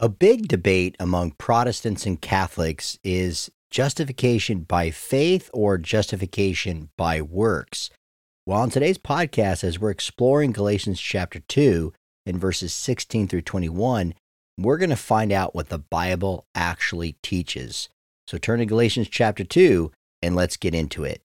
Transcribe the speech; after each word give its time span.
A 0.00 0.08
big 0.08 0.46
debate 0.46 0.94
among 1.00 1.32
Protestants 1.32 2.06
and 2.06 2.20
Catholics 2.20 3.00
is 3.02 3.50
justification 3.68 4.60
by 4.60 4.90
faith 4.90 5.50
or 5.52 5.76
justification 5.76 6.90
by 6.96 7.20
works. 7.20 7.90
Well, 8.46 8.60
on 8.60 8.70
today's 8.70 8.96
podcast, 8.96 9.64
as 9.64 9.80
we're 9.80 9.90
exploring 9.90 10.52
Galatians 10.52 11.00
chapter 11.00 11.40
2 11.40 11.92
and 12.26 12.40
verses 12.40 12.72
16 12.72 13.26
through 13.26 13.40
21, 13.40 14.14
we're 14.56 14.78
going 14.78 14.90
to 14.90 14.96
find 14.96 15.32
out 15.32 15.56
what 15.56 15.68
the 15.68 15.80
Bible 15.80 16.46
actually 16.54 17.16
teaches. 17.20 17.88
So 18.28 18.38
turn 18.38 18.60
to 18.60 18.66
Galatians 18.66 19.08
chapter 19.08 19.42
2 19.42 19.90
and 20.22 20.36
let's 20.36 20.56
get 20.56 20.76
into 20.76 21.02
it. 21.02 21.22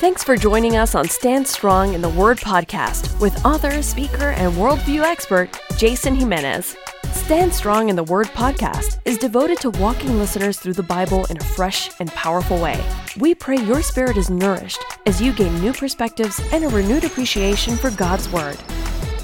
Thanks 0.00 0.24
for 0.24 0.34
joining 0.34 0.76
us 0.76 0.96
on 0.96 1.08
Stand 1.08 1.46
Strong 1.46 1.94
in 1.94 2.02
the 2.02 2.08
Word 2.08 2.38
podcast 2.38 3.20
with 3.20 3.44
author, 3.44 3.82
speaker, 3.82 4.30
and 4.30 4.52
worldview 4.54 5.02
expert 5.02 5.60
Jason 5.76 6.16
Jimenez. 6.16 6.74
Stand 7.12 7.52
Strong 7.52 7.88
in 7.88 7.96
the 7.96 8.04
Word 8.04 8.28
podcast 8.28 9.00
is 9.04 9.18
devoted 9.18 9.58
to 9.60 9.70
walking 9.70 10.16
listeners 10.16 10.58
through 10.58 10.74
the 10.74 10.82
Bible 10.82 11.24
in 11.26 11.36
a 11.36 11.44
fresh 11.44 11.90
and 11.98 12.08
powerful 12.10 12.60
way. 12.60 12.80
We 13.18 13.34
pray 13.34 13.56
your 13.56 13.82
spirit 13.82 14.16
is 14.16 14.30
nourished 14.30 14.78
as 15.06 15.20
you 15.20 15.32
gain 15.32 15.60
new 15.60 15.72
perspectives 15.72 16.40
and 16.52 16.64
a 16.64 16.68
renewed 16.68 17.04
appreciation 17.04 17.76
for 17.76 17.90
God's 17.90 18.28
Word. 18.30 18.58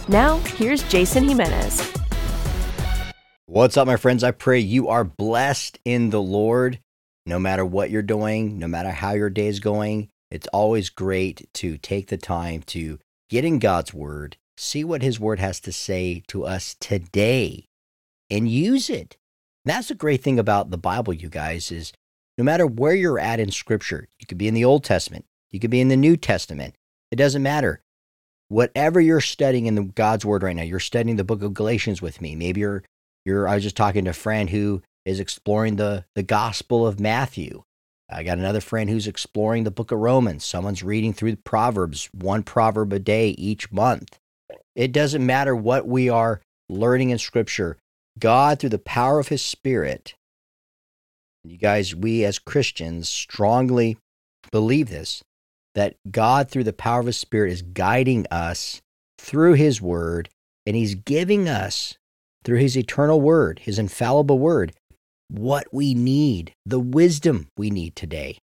Now, 0.09 0.39
here's 0.57 0.83
Jason 0.85 1.29
Jimenez. 1.29 1.97
What's 3.47 3.77
up, 3.77 3.87
my 3.87 3.97
friends? 3.97 4.25
I 4.25 4.33
pray 4.33 4.59
you 4.59 4.89
are 4.89 5.05
blessed 5.05 5.79
in 5.85 6.11
the 6.11 6.23
Lord. 6.23 6.80
No 7.25 7.39
matter 7.39 7.65
what 7.65 7.91
you're 7.91 8.03
doing, 8.03 8.59
no 8.59 8.66
matter 8.66 8.91
how 8.91 9.13
your 9.13 9.30
day 9.30 9.47
is 9.47 9.61
going, 9.61 10.09
it's 10.30 10.49
always 10.49 10.91
great 10.91 11.49
to 11.55 11.79
take 11.79 12.09
the 12.09 12.16
time 12.16 12.63
to 12.66 12.99
get 13.30 13.45
in 13.45 13.61
God's 13.61 13.95
Word, 13.95 14.37
see 14.57 14.83
what 14.83 15.03
His 15.03 15.21
Word 15.21 15.39
has 15.39 15.61
to 15.61 15.73
say 15.73 16.25
to 16.29 16.45
us 16.45 16.75
today 16.80 17.66
and 18.30 18.48
use 18.48 18.91
it. 18.91 19.16
And 19.65 19.75
that's 19.75 19.89
the 19.89 19.95
great 19.95 20.23
thing 20.23 20.39
about 20.39 20.71
the 20.71 20.79
Bible, 20.79 21.12
you 21.12 21.29
guys, 21.29 21.71
is 21.71 21.93
no 22.38 22.45
matter 22.45 22.66
where 22.66 22.95
you're 22.95 23.19
at 23.19 23.41
in 23.41 23.51
Scripture, 23.51 24.09
you 24.19 24.27
could 24.27 24.38
be 24.38 24.49
in 24.49 24.55
the 24.55 24.65
Old 24.65 24.85
Testament, 24.85 25.24
you 25.51 25.60
could 25.60 25.71
be 25.71 25.80
in 25.80 25.88
the 25.88 25.96
New 25.96 26.16
Testament. 26.16 26.74
It 27.10 27.16
doesn't 27.16 27.43
matter. 27.43 27.80
Whatever 28.49 29.01
you're 29.01 29.21
studying 29.21 29.66
in 29.66 29.74
the 29.74 29.82
God's 29.82 30.24
Word 30.24 30.43
right 30.43 30.54
now, 30.54 30.63
you're 30.63 30.79
studying 30.79 31.16
the 31.16 31.24
book 31.24 31.43
of 31.43 31.54
Galatians 31.54 32.01
with 32.01 32.21
me. 32.21 32.37
Maybe 32.37 32.60
you're 32.60 32.85
you're 33.24 33.49
I 33.49 33.54
was 33.54 33.65
just 33.65 33.77
talking 33.77 34.04
to 34.04 34.10
a 34.10 34.15
friend 34.15 34.51
who 34.51 34.82
is 35.04 35.19
exploring 35.19 35.77
the 35.77 36.04
the 36.15 36.23
Gospel 36.23 36.87
of 36.87 37.01
Matthew. 37.01 37.63
I 38.09 38.23
got 38.23 38.38
another 38.38 38.60
friend 38.60 38.88
who's 38.88 39.09
exploring 39.09 39.65
the 39.65 39.73
book 39.73 39.91
of 39.91 39.99
Romans. 39.99 40.45
Someone's 40.45 40.85
reading 40.85 41.13
through 41.13 41.32
the 41.32 41.38
Proverbs, 41.38 42.09
one 42.13 42.45
proverb 42.45 42.93
a 42.93 43.01
day 43.01 43.30
each 43.30 43.73
month. 43.73 44.19
It 44.77 44.93
doesn't 44.93 45.27
matter 45.27 45.57
what 45.57 45.88
we 45.88 46.09
are 46.09 46.41
learning 46.69 47.10
in 47.10 47.19
Scripture. 47.19 47.79
God, 48.19 48.59
through 48.59 48.71
the 48.71 48.79
power 48.79 49.19
of 49.19 49.29
His 49.29 49.45
Spirit, 49.45 50.15
you 51.45 51.59
guys, 51.59 51.95
we 51.95 52.25
as 52.25 52.39
Christians 52.39 53.09
strongly 53.09 53.99
believe 54.51 54.89
this 54.89 55.23
that 55.75 55.95
God, 56.11 56.51
through 56.51 56.65
the 56.65 56.73
power 56.73 57.01
of 57.01 57.07
His 57.07 57.19
Spirit, 57.19 57.53
is 57.53 57.63
guiding 57.63 58.27
us 58.31 58.81
through 59.19 59.53
His 59.53 59.81
Word, 59.81 60.31
and 60.65 60.75
He's 60.75 60.95
giving 60.95 61.49
us, 61.49 61.97
through 62.45 62.59
His 62.59 62.77
eternal 62.77 63.21
Word, 63.21 63.61
His 63.61 63.79
infallible 63.79 64.39
Word, 64.39 64.72
what 65.28 65.67
we 65.72 65.93
need, 65.93 66.53
the 66.65 66.81
wisdom 66.81 67.49
we 67.56 67.71
need 67.71 67.94
today. 67.94 68.39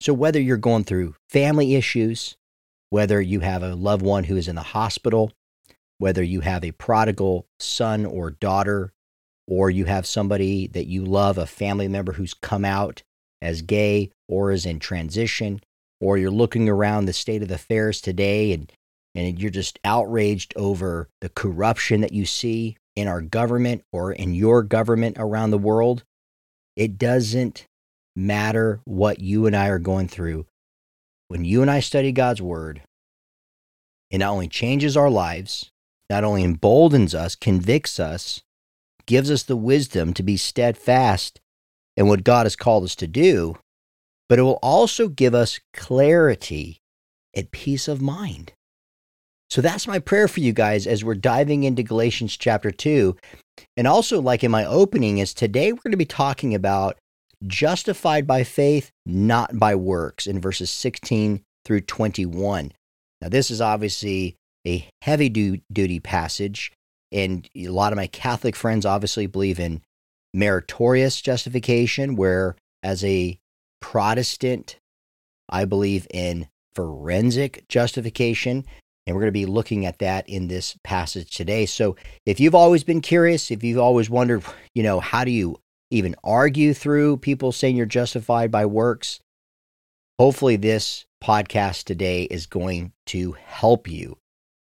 So, 0.00 0.14
whether 0.14 0.40
you're 0.40 0.56
going 0.56 0.84
through 0.84 1.14
family 1.28 1.74
issues, 1.74 2.36
whether 2.90 3.20
you 3.20 3.40
have 3.40 3.62
a 3.62 3.74
loved 3.74 4.02
one 4.02 4.24
who 4.24 4.36
is 4.36 4.48
in 4.48 4.56
the 4.56 4.62
hospital, 4.62 5.30
whether 5.98 6.22
you 6.22 6.40
have 6.40 6.64
a 6.64 6.72
prodigal 6.72 7.46
son 7.60 8.04
or 8.04 8.30
daughter 8.30 8.92
or 9.46 9.70
you 9.70 9.84
have 9.84 10.06
somebody 10.06 10.66
that 10.68 10.86
you 10.86 11.04
love, 11.04 11.38
a 11.38 11.46
family 11.46 11.88
member 11.88 12.12
who's 12.12 12.34
come 12.34 12.64
out 12.64 13.02
as 13.40 13.62
gay 13.62 14.10
or 14.28 14.52
is 14.52 14.64
in 14.64 14.78
transition, 14.78 15.60
or 16.00 16.16
you're 16.16 16.30
looking 16.30 16.68
around 16.68 17.04
the 17.04 17.12
state 17.12 17.42
of 17.42 17.50
affairs 17.50 18.00
today 18.00 18.52
and, 18.52 18.72
and 19.14 19.38
you're 19.38 19.50
just 19.50 19.78
outraged 19.84 20.52
over 20.56 21.08
the 21.20 21.28
corruption 21.28 22.00
that 22.00 22.12
you 22.12 22.24
see 22.24 22.76
in 22.96 23.08
our 23.08 23.20
government 23.20 23.82
or 23.92 24.12
in 24.12 24.34
your 24.34 24.62
government 24.62 25.16
around 25.18 25.50
the 25.50 25.58
world, 25.58 26.04
it 26.76 26.98
doesn't 26.98 27.66
matter 28.14 28.80
what 28.84 29.20
you 29.20 29.46
and 29.46 29.56
I 29.56 29.68
are 29.68 29.78
going 29.78 30.08
through. 30.08 30.46
When 31.28 31.44
you 31.44 31.62
and 31.62 31.70
I 31.70 31.80
study 31.80 32.12
God's 32.12 32.42
word, 32.42 32.82
it 34.10 34.18
not 34.18 34.32
only 34.32 34.48
changes 34.48 34.96
our 34.96 35.08
lives, 35.08 35.70
not 36.10 36.24
only 36.24 36.42
emboldens 36.42 37.14
us, 37.14 37.34
convicts 37.34 37.98
us, 37.98 38.42
gives 39.06 39.30
us 39.30 39.42
the 39.42 39.56
wisdom 39.56 40.12
to 40.14 40.22
be 40.22 40.36
steadfast 40.36 41.40
in 41.96 42.08
what 42.08 42.24
God 42.24 42.46
has 42.46 42.56
called 42.56 42.84
us 42.84 42.96
to 42.96 43.06
do, 43.06 43.56
but 44.28 44.38
it 44.38 44.42
will 44.42 44.58
also 44.62 45.08
give 45.08 45.34
us 45.34 45.60
clarity 45.74 46.80
and 47.34 47.50
peace 47.50 47.88
of 47.88 48.00
mind. 48.00 48.52
So 49.50 49.60
that's 49.60 49.86
my 49.86 49.98
prayer 49.98 50.28
for 50.28 50.40
you 50.40 50.52
guys 50.52 50.86
as 50.86 51.04
we're 51.04 51.14
diving 51.14 51.64
into 51.64 51.82
Galatians 51.82 52.36
chapter 52.36 52.70
2. 52.70 53.16
And 53.76 53.86
also, 53.86 54.20
like 54.20 54.42
in 54.42 54.50
my 54.50 54.64
opening, 54.64 55.18
is 55.18 55.34
today 55.34 55.72
we're 55.72 55.82
going 55.82 55.90
to 55.90 55.98
be 55.98 56.06
talking 56.06 56.54
about 56.54 56.96
justified 57.46 58.26
by 58.26 58.44
faith, 58.44 58.90
not 59.04 59.58
by 59.58 59.74
works, 59.74 60.26
in 60.26 60.40
verses 60.40 60.70
16 60.70 61.42
through 61.66 61.82
21. 61.82 62.72
Now, 63.20 63.28
this 63.28 63.50
is 63.50 63.60
obviously 63.60 64.36
a 64.66 64.88
heavy 65.02 65.28
duty 65.28 66.00
passage 66.00 66.72
and 67.12 67.48
a 67.54 67.68
lot 67.68 67.92
of 67.92 67.96
my 67.96 68.06
Catholic 68.06 68.56
friends 68.56 68.86
obviously 68.86 69.26
believe 69.26 69.60
in 69.60 69.82
meritorious 70.34 71.20
justification, 71.20 72.16
where 72.16 72.56
as 72.82 73.04
a 73.04 73.38
Protestant, 73.80 74.78
I 75.48 75.64
believe 75.64 76.06
in 76.12 76.48
forensic 76.74 77.68
justification. 77.68 78.64
And 79.06 79.16
we're 79.16 79.22
going 79.22 79.28
to 79.28 79.32
be 79.32 79.46
looking 79.46 79.84
at 79.84 79.98
that 79.98 80.28
in 80.28 80.46
this 80.46 80.76
passage 80.84 81.36
today. 81.36 81.66
So 81.66 81.96
if 82.24 82.38
you've 82.38 82.54
always 82.54 82.84
been 82.84 83.00
curious, 83.00 83.50
if 83.50 83.64
you've 83.64 83.78
always 83.78 84.08
wondered, 84.08 84.44
you 84.74 84.82
know, 84.84 85.00
how 85.00 85.24
do 85.24 85.32
you 85.32 85.58
even 85.90 86.14
argue 86.22 86.72
through 86.72 87.16
people 87.18 87.50
saying 87.50 87.76
you're 87.76 87.86
justified 87.86 88.50
by 88.52 88.64
works? 88.64 89.18
Hopefully, 90.18 90.54
this 90.54 91.04
podcast 91.22 91.84
today 91.84 92.24
is 92.24 92.46
going 92.46 92.92
to 93.06 93.32
help 93.32 93.88
you. 93.88 94.16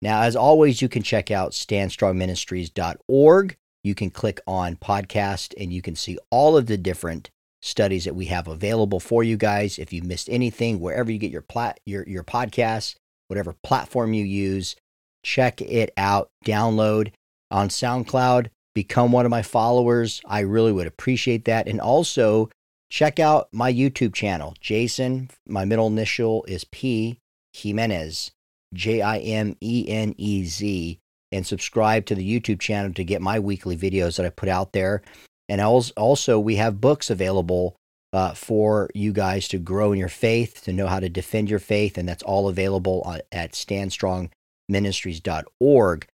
Now, 0.07 0.23
as 0.23 0.37
always, 0.37 0.81
you 0.81 0.89
can 0.89 1.03
check 1.03 1.33
out 1.33 1.51
standstrongministries.org. 1.51 3.57
You 3.83 3.95
can 3.97 4.11
click 4.11 4.41
on 4.47 4.77
podcast 4.77 5.53
and 5.59 5.73
you 5.73 5.83
can 5.83 5.97
see 5.97 6.17
all 6.31 6.57
of 6.57 6.67
the 6.67 6.77
different 6.77 7.31
studies 7.61 8.05
that 8.05 8.15
we 8.15 8.27
have 8.27 8.47
available 8.47 9.01
for 9.01 9.25
you 9.25 9.37
guys. 9.37 9.81
If 9.81 9.93
you 9.93 10.05
missed 10.05 10.31
anything, 10.31 10.79
wherever 10.79 11.11
you 11.11 11.19
get 11.19 11.33
your 11.33 11.43
plat 11.43 11.81
your 11.85 12.07
your 12.07 12.23
podcasts, 12.23 12.95
whatever 13.27 13.57
platform 13.65 14.15
you 14.15 14.25
use, 14.25 14.77
check 15.25 15.61
it 15.61 15.93
out, 15.97 16.29
download 16.45 17.11
on 17.51 17.69
SoundCloud, 17.69 18.51
become 18.77 19.11
one 19.11 19.27
of 19.27 19.31
my 19.31 19.43
followers. 19.43 20.21
I 20.25 20.39
really 20.39 20.71
would 20.71 20.87
appreciate 20.87 21.47
that. 21.47 21.67
And 21.67 21.81
also 21.81 22.49
check 22.91 23.19
out 23.19 23.49
my 23.51 23.73
YouTube 23.73 24.15
channel. 24.15 24.55
Jason, 24.61 25.31
my 25.49 25.65
middle 25.65 25.89
initial 25.89 26.45
is 26.45 26.63
P 26.63 27.19
Jimenez. 27.55 28.31
J 28.77 29.03
I 29.03 29.19
M 29.19 29.57
E 29.61 29.87
N 29.89 30.15
E 30.17 30.45
Z, 30.45 30.99
and 31.33 31.47
subscribe 31.47 32.07
to 32.07 32.15
the 32.15 32.41
YouTube 32.41 32.61
channel 32.61 32.95
to 32.95 33.05
get 33.05 33.21
my 33.21 33.41
weekly 33.41 33.77
videos 33.77 34.17
that 34.17 34.27
I 34.27 34.31
put 34.31 34.49
out 34.49 34.73
there. 34.73 35.03
And 35.49 35.61
also, 35.61 36.39
we 36.39 36.55
have 36.57 36.81
books 36.81 37.11
available 37.11 37.77
uh, 38.13 38.35
for 38.35 38.91
you 38.95 39.13
guys 39.13 39.49
to 39.49 39.59
grow 39.59 39.91
in 39.93 39.99
your 39.99 40.09
faith, 40.09 40.63
to 40.65 40.73
know 40.73 40.87
how 40.87 41.01
to 41.01 41.09
defend 41.09 41.51
your 41.51 41.59
faith, 41.59 41.99
and 41.99 42.09
that's 42.09 42.23
all 42.23 42.49
available 42.49 43.17
at 43.33 43.53
standstrongministries.org. 43.53 46.07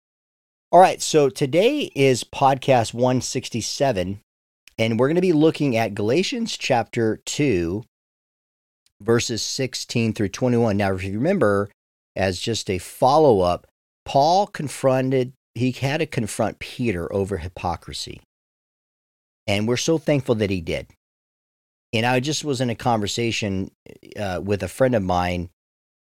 All 0.72 0.80
right, 0.80 1.02
so 1.02 1.28
today 1.28 1.90
is 1.94 2.24
podcast 2.24 2.94
167, 2.94 4.20
and 4.78 4.98
we're 4.98 5.08
going 5.08 5.16
to 5.16 5.20
be 5.20 5.32
looking 5.32 5.76
at 5.76 5.94
Galatians 5.94 6.56
chapter 6.56 7.20
2, 7.24 7.84
verses 9.00 9.42
16 9.42 10.12
through 10.12 10.28
21. 10.28 10.76
Now, 10.76 10.94
if 10.94 11.02
you 11.02 11.14
remember, 11.14 11.70
as 12.20 12.38
just 12.38 12.68
a 12.68 12.76
follow 12.76 13.40
up, 13.40 13.66
Paul 14.04 14.46
confronted, 14.46 15.32
he 15.54 15.72
had 15.72 15.98
to 15.98 16.06
confront 16.06 16.58
Peter 16.58 17.10
over 17.12 17.38
hypocrisy. 17.38 18.20
And 19.46 19.66
we're 19.66 19.78
so 19.78 19.96
thankful 19.96 20.34
that 20.36 20.50
he 20.50 20.60
did. 20.60 20.88
And 21.94 22.04
I 22.04 22.20
just 22.20 22.44
was 22.44 22.60
in 22.60 22.68
a 22.68 22.74
conversation 22.74 23.70
uh, 24.18 24.40
with 24.44 24.62
a 24.62 24.68
friend 24.68 24.94
of 24.94 25.02
mine, 25.02 25.48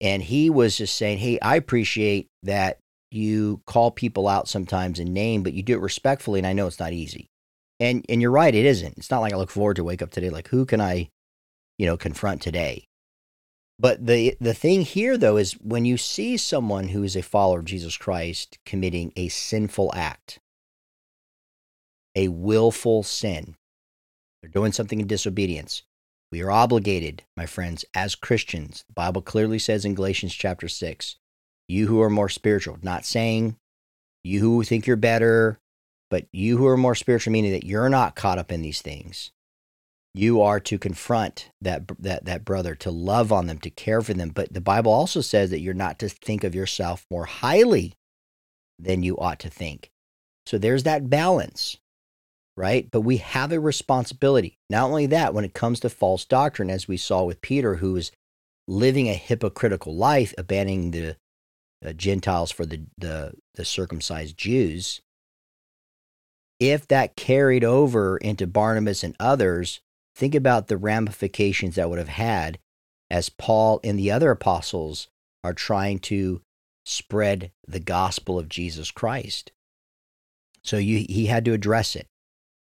and 0.00 0.22
he 0.22 0.48
was 0.48 0.76
just 0.76 0.94
saying, 0.94 1.18
Hey, 1.18 1.40
I 1.40 1.56
appreciate 1.56 2.28
that 2.44 2.78
you 3.10 3.60
call 3.66 3.90
people 3.90 4.28
out 4.28 4.48
sometimes 4.48 5.00
in 5.00 5.12
name, 5.12 5.42
but 5.42 5.54
you 5.54 5.62
do 5.62 5.74
it 5.74 5.80
respectfully. 5.80 6.38
And 6.38 6.46
I 6.46 6.52
know 6.52 6.68
it's 6.68 6.80
not 6.80 6.92
easy. 6.92 7.26
And, 7.80 8.06
and 8.08 8.22
you're 8.22 8.30
right, 8.30 8.54
it 8.54 8.64
isn't. 8.64 8.96
It's 8.96 9.10
not 9.10 9.20
like 9.20 9.32
I 9.32 9.36
look 9.36 9.50
forward 9.50 9.76
to 9.76 9.84
wake 9.84 10.02
up 10.02 10.12
today, 10.12 10.30
like, 10.30 10.48
who 10.48 10.64
can 10.66 10.80
I, 10.80 11.08
you 11.78 11.84
know, 11.84 11.96
confront 11.96 12.40
today? 12.40 12.86
But 13.78 14.06
the 14.06 14.36
the 14.40 14.54
thing 14.54 14.82
here 14.82 15.18
though 15.18 15.36
is 15.36 15.52
when 15.54 15.84
you 15.84 15.96
see 15.96 16.36
someone 16.36 16.88
who 16.88 17.02
is 17.02 17.14
a 17.14 17.22
follower 17.22 17.58
of 17.58 17.66
Jesus 17.66 17.96
Christ 17.96 18.58
committing 18.64 19.12
a 19.16 19.28
sinful 19.28 19.92
act, 19.94 20.38
a 22.14 22.28
willful 22.28 23.02
sin. 23.02 23.56
They're 24.40 24.50
doing 24.50 24.72
something 24.72 25.00
in 25.00 25.06
disobedience. 25.06 25.82
We 26.32 26.42
are 26.42 26.50
obligated, 26.50 27.22
my 27.36 27.46
friends, 27.46 27.84
as 27.94 28.14
Christians. 28.14 28.84
The 28.88 28.94
Bible 28.94 29.22
clearly 29.22 29.58
says 29.58 29.84
in 29.84 29.94
Galatians 29.94 30.34
chapter 30.34 30.68
6, 30.68 31.16
you 31.68 31.86
who 31.86 32.00
are 32.00 32.10
more 32.10 32.28
spiritual, 32.28 32.78
not 32.82 33.04
saying 33.04 33.56
you 34.24 34.40
who 34.40 34.62
think 34.64 34.86
you're 34.86 34.96
better, 34.96 35.58
but 36.10 36.26
you 36.32 36.58
who 36.58 36.66
are 36.66 36.76
more 36.76 36.94
spiritual, 36.94 37.32
meaning 37.32 37.52
that 37.52 37.64
you're 37.64 37.88
not 37.88 38.16
caught 38.16 38.38
up 38.38 38.50
in 38.50 38.62
these 38.62 38.82
things. 38.82 39.30
You 40.16 40.40
are 40.40 40.60
to 40.60 40.78
confront 40.78 41.50
that, 41.60 41.82
that, 41.98 42.24
that 42.24 42.44
brother, 42.44 42.74
to 42.76 42.90
love 42.90 43.32
on 43.32 43.46
them, 43.46 43.58
to 43.58 43.70
care 43.70 44.00
for 44.00 44.14
them. 44.14 44.30
But 44.30 44.52
the 44.52 44.60
Bible 44.60 44.90
also 44.90 45.20
says 45.20 45.50
that 45.50 45.60
you're 45.60 45.74
not 45.74 45.98
to 45.98 46.08
think 46.08 46.42
of 46.42 46.54
yourself 46.54 47.04
more 47.10 47.26
highly 47.26 47.92
than 48.78 49.02
you 49.02 49.18
ought 49.18 49.38
to 49.40 49.50
think. 49.50 49.90
So 50.46 50.58
there's 50.58 50.84
that 50.84 51.10
balance 51.10 51.76
right? 52.56 52.90
But 52.90 53.02
we 53.02 53.18
have 53.18 53.52
a 53.52 53.60
responsibility. 53.60 54.58
Not 54.70 54.86
only 54.86 55.06
that, 55.06 55.34
when 55.34 55.44
it 55.44 55.54
comes 55.54 55.80
to 55.80 55.90
false 55.90 56.24
doctrine, 56.24 56.70
as 56.70 56.88
we 56.88 56.96
saw 56.96 57.24
with 57.24 57.42
Peter, 57.42 57.76
who 57.76 57.92
was 57.92 58.12
living 58.66 59.08
a 59.08 59.14
hypocritical 59.14 59.94
life, 59.94 60.34
abandoning 60.38 60.90
the 60.90 61.16
uh, 61.84 61.92
Gentiles 61.92 62.50
for 62.50 62.64
the, 62.64 62.82
the, 62.98 63.34
the 63.54 63.64
circumcised 63.64 64.36
Jews, 64.36 65.00
if 66.58 66.88
that 66.88 67.16
carried 67.16 67.64
over 67.64 68.16
into 68.16 68.46
Barnabas 68.46 69.04
and 69.04 69.14
others, 69.20 69.80
think 70.16 70.34
about 70.34 70.68
the 70.68 70.76
ramifications 70.76 71.74
that 71.74 71.90
would 71.90 71.98
have 71.98 72.08
had 72.08 72.58
as 73.10 73.28
Paul 73.28 73.80
and 73.84 73.98
the 73.98 74.10
other 74.10 74.30
apostles 74.30 75.08
are 75.44 75.52
trying 75.52 75.98
to 76.00 76.40
spread 76.84 77.52
the 77.66 77.80
gospel 77.80 78.38
of 78.38 78.48
Jesus 78.48 78.90
Christ. 78.90 79.52
So 80.62 80.78
you, 80.78 81.04
he 81.08 81.26
had 81.26 81.44
to 81.44 81.52
address 81.52 81.94
it. 81.94 82.06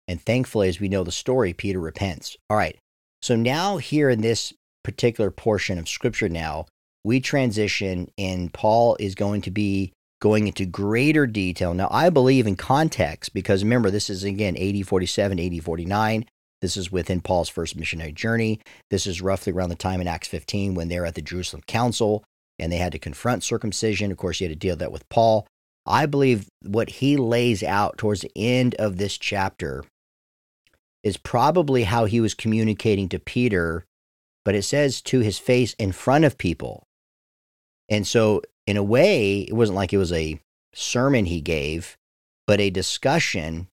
And 0.09 0.21
thankfully, 0.21 0.69
as 0.69 0.81
we 0.81 0.89
know 0.89 1.05
the 1.05 1.13
story, 1.13 1.53
Peter 1.53 1.81
repents. 1.81 2.37
All 2.49 2.57
right. 2.57 2.79
So 3.23 3.37
now, 3.37 3.77
here 3.77 4.09
in 4.09 4.23
this 4.23 4.55
particular 4.83 5.31
portion 5.31 5.79
of 5.79 5.89
scripture, 5.89 6.29
now 6.29 6.67
we 7.05 7.21
transition, 7.21 8.11
and 8.17 8.53
Paul 8.53 8.97
is 8.99 9.15
going 9.15 9.43
to 9.43 9.51
be 9.51 9.93
going 10.21 10.47
into 10.47 10.67
greater 10.67 11.27
detail. 11.27 11.75
Now, 11.75 11.89
I 11.91 12.11
believe 12.11 12.47
in 12.47 12.57
context 12.57 13.35
because 13.35 13.63
remember, 13.63 13.91
this 13.91 14.11
is 14.11 14.25
again 14.25 14.57
AD 14.57 14.87
47, 14.87 15.39
AD 15.39 15.63
49. 15.65 16.27
This 16.61 16.77
is 16.77 16.93
within 16.93 17.21
Paul's 17.21 17.49
first 17.49 17.77
missionary 17.77 18.13
journey. 18.13 18.61
This 18.91 19.07
is 19.07 19.23
roughly 19.23 19.53
around 19.53 19.71
the 19.71 19.75
time 19.75 20.01
in 20.01 20.09
Acts 20.09 20.29
15 20.29 20.75
when 20.75 20.89
they're 20.89 21.07
at 21.07 21.15
the 21.15 21.23
Jerusalem 21.23 21.63
Council 21.67 22.23
and 22.59 22.71
they 22.71 22.77
had 22.77 22.93
to 22.93 22.99
confront 22.99 23.43
circumcision. 23.43 24.11
Of 24.11 24.19
course, 24.19 24.41
you 24.41 24.49
had 24.49 24.55
to 24.55 24.59
deal 24.59 24.77
that 24.77 24.93
with 24.93 25.09
Paul. 25.09 25.47
I 25.87 26.07
believe 26.07 26.47
what 26.63 26.91
he 26.91 27.17
lays 27.17 27.63
out 27.63 27.97
towards 27.97 28.21
the 28.21 28.33
end 28.37 28.75
of 28.75 28.99
this 28.99 29.17
chapter 29.17 29.85
is 31.03 31.17
probably 31.17 31.85
how 31.85 32.05
he 32.05 32.21
was 32.21 32.35
communicating 32.35 33.09
to 33.09 33.19
Peter, 33.19 33.85
but 34.45 34.55
it 34.55 34.63
says 34.63 35.01
to 35.03 35.21
his 35.21 35.39
face 35.39 35.75
in 35.79 35.93
front 35.93 36.27
of 36.27 36.37
people. 36.37 36.85
And 37.89 38.07
so, 38.07 38.43
in 38.67 38.77
a 38.77 38.83
way, 38.83 39.41
it 39.41 39.55
wasn't 39.55 39.77
like 39.77 39.93
it 39.93 39.99
was 39.99 40.13
a 40.13 40.39
sermon 40.75 41.25
he 41.25 41.41
gave, 41.41 41.97
but 42.47 42.61
a 42.61 42.71
discussion. 42.71 43.69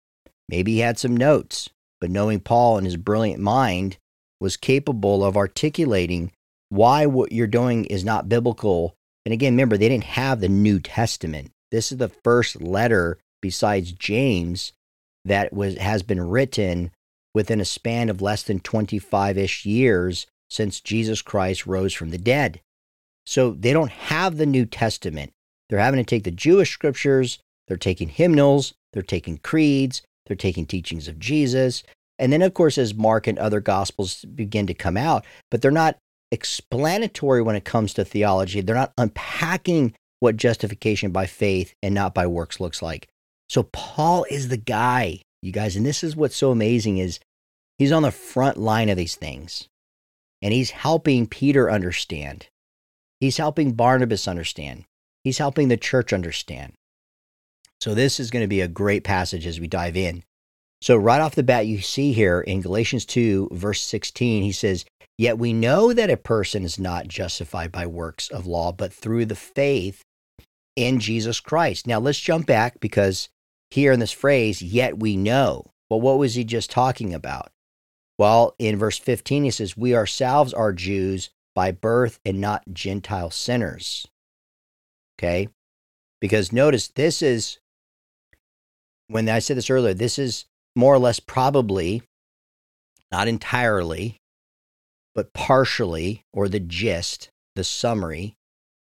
Maybe 0.48 0.74
he 0.74 0.78
had 0.80 0.98
some 0.98 1.16
notes, 1.16 1.70
but 2.04 2.10
knowing 2.10 2.38
Paul 2.38 2.76
and 2.76 2.84
his 2.84 2.98
brilliant 2.98 3.40
mind 3.40 3.96
was 4.38 4.58
capable 4.58 5.24
of 5.24 5.38
articulating 5.38 6.32
why 6.68 7.06
what 7.06 7.32
you're 7.32 7.46
doing 7.46 7.86
is 7.86 8.04
not 8.04 8.28
biblical. 8.28 8.94
And 9.24 9.32
again, 9.32 9.54
remember, 9.54 9.78
they 9.78 9.88
didn't 9.88 10.04
have 10.04 10.42
the 10.42 10.50
New 10.50 10.80
Testament. 10.80 11.50
This 11.70 11.90
is 11.90 11.96
the 11.96 12.10
first 12.10 12.60
letter 12.60 13.16
besides 13.40 13.92
James 13.92 14.74
that 15.24 15.54
was 15.54 15.78
has 15.78 16.02
been 16.02 16.20
written 16.20 16.90
within 17.32 17.58
a 17.58 17.64
span 17.64 18.10
of 18.10 18.20
less 18.20 18.42
than 18.42 18.60
25 18.60 19.38
ish 19.38 19.64
years 19.64 20.26
since 20.50 20.82
Jesus 20.82 21.22
Christ 21.22 21.66
rose 21.66 21.94
from 21.94 22.10
the 22.10 22.18
dead. 22.18 22.60
So 23.24 23.52
they 23.52 23.72
don't 23.72 23.90
have 23.90 24.36
the 24.36 24.44
New 24.44 24.66
Testament. 24.66 25.32
They're 25.70 25.78
having 25.78 26.04
to 26.04 26.04
take 26.04 26.24
the 26.24 26.30
Jewish 26.30 26.70
scriptures, 26.70 27.38
they're 27.66 27.78
taking 27.78 28.10
hymnals, 28.10 28.74
they're 28.92 29.02
taking 29.02 29.38
creeds, 29.38 30.02
they're 30.26 30.36
taking 30.36 30.66
teachings 30.66 31.08
of 31.08 31.18
Jesus. 31.18 31.82
And 32.18 32.32
then, 32.32 32.42
of 32.42 32.54
course, 32.54 32.78
as 32.78 32.94
Mark 32.94 33.26
and 33.26 33.38
other 33.38 33.60
gospels 33.60 34.24
begin 34.24 34.66
to 34.68 34.74
come 34.74 34.96
out, 34.96 35.24
but 35.50 35.62
they're 35.62 35.70
not 35.70 35.96
explanatory 36.30 37.42
when 37.42 37.56
it 37.56 37.64
comes 37.64 37.94
to 37.94 38.04
theology. 38.04 38.60
They're 38.60 38.74
not 38.74 38.92
unpacking 38.98 39.94
what 40.20 40.36
justification 40.36 41.10
by 41.10 41.26
faith 41.26 41.74
and 41.82 41.94
not 41.94 42.14
by 42.14 42.26
works 42.26 42.60
looks 42.60 42.80
like. 42.82 43.08
So 43.48 43.64
Paul 43.64 44.24
is 44.30 44.48
the 44.48 44.56
guy 44.56 45.20
you 45.44 45.52
guys. 45.52 45.76
And 45.76 45.84
this 45.84 46.02
is 46.02 46.16
what's 46.16 46.36
so 46.36 46.50
amazing 46.50 46.98
is 46.98 47.20
he's 47.78 47.92
on 47.92 48.02
the 48.02 48.10
front 48.10 48.56
line 48.56 48.88
of 48.88 48.96
these 48.96 49.14
things. 49.14 49.68
And 50.42 50.52
he's 50.52 50.70
helping 50.70 51.26
Peter 51.26 51.70
understand. 51.70 52.48
He's 53.20 53.36
helping 53.36 53.72
Barnabas 53.72 54.26
understand. 54.26 54.84
He's 55.22 55.38
helping 55.38 55.68
the 55.68 55.76
church 55.76 56.12
understand. 56.12 56.72
So 57.84 57.92
this 57.92 58.18
is 58.18 58.30
going 58.30 58.42
to 58.42 58.48
be 58.48 58.62
a 58.62 58.66
great 58.66 59.04
passage 59.04 59.46
as 59.46 59.60
we 59.60 59.66
dive 59.66 59.94
in. 59.94 60.24
So 60.80 60.96
right 60.96 61.20
off 61.20 61.34
the 61.34 61.42
bat, 61.42 61.66
you 61.66 61.82
see 61.82 62.14
here 62.14 62.40
in 62.40 62.62
Galatians 62.62 63.04
2, 63.04 63.50
verse 63.52 63.82
16, 63.82 64.42
he 64.42 64.52
says, 64.52 64.86
Yet 65.18 65.36
we 65.36 65.52
know 65.52 65.92
that 65.92 66.08
a 66.08 66.16
person 66.16 66.64
is 66.64 66.78
not 66.78 67.08
justified 67.08 67.70
by 67.70 67.86
works 67.86 68.30
of 68.30 68.46
law, 68.46 68.72
but 68.72 68.90
through 68.90 69.26
the 69.26 69.36
faith 69.36 70.02
in 70.76 70.98
Jesus 70.98 71.40
Christ. 71.40 71.86
Now 71.86 71.98
let's 71.98 72.18
jump 72.18 72.46
back 72.46 72.80
because 72.80 73.28
here 73.70 73.92
in 73.92 74.00
this 74.00 74.12
phrase, 74.12 74.62
yet 74.62 74.98
we 74.98 75.18
know. 75.18 75.66
Well, 75.90 76.00
what 76.00 76.16
was 76.16 76.36
he 76.36 76.44
just 76.44 76.70
talking 76.70 77.12
about? 77.12 77.50
Well, 78.18 78.54
in 78.58 78.78
verse 78.78 78.96
15, 78.96 79.44
he 79.44 79.50
says, 79.50 79.76
We 79.76 79.94
ourselves 79.94 80.54
are 80.54 80.72
Jews 80.72 81.28
by 81.54 81.70
birth 81.70 82.18
and 82.24 82.40
not 82.40 82.62
Gentile 82.72 83.30
sinners. 83.30 84.06
Okay? 85.18 85.48
Because 86.18 86.50
notice, 86.50 86.88
this 86.88 87.20
is, 87.20 87.58
when 89.08 89.28
I 89.28 89.38
said 89.38 89.56
this 89.56 89.70
earlier, 89.70 89.94
this 89.94 90.18
is 90.18 90.46
more 90.76 90.94
or 90.94 90.98
less 90.98 91.20
probably, 91.20 92.02
not 93.12 93.28
entirely, 93.28 94.18
but 95.14 95.32
partially, 95.32 96.22
or 96.32 96.48
the 96.48 96.60
gist, 96.60 97.30
the 97.54 97.64
summary 97.64 98.34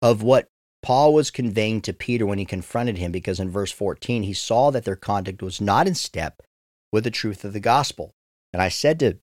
of 0.00 0.22
what 0.22 0.48
Paul 0.82 1.14
was 1.14 1.30
conveying 1.30 1.80
to 1.82 1.92
Peter 1.92 2.26
when 2.26 2.38
he 2.38 2.44
confronted 2.44 2.98
him 2.98 3.10
because 3.10 3.40
in 3.40 3.50
verse 3.50 3.72
14 3.72 4.22
he 4.22 4.34
saw 4.34 4.70
that 4.70 4.84
their 4.84 4.96
conduct 4.96 5.42
was 5.42 5.60
not 5.60 5.86
in 5.86 5.94
step 5.94 6.42
with 6.92 7.04
the 7.04 7.10
truth 7.10 7.44
of 7.44 7.52
the 7.52 7.60
gospel. 7.60 8.12
And 8.52 8.60
I 8.60 8.68
said 8.68 9.00
to 9.00 9.18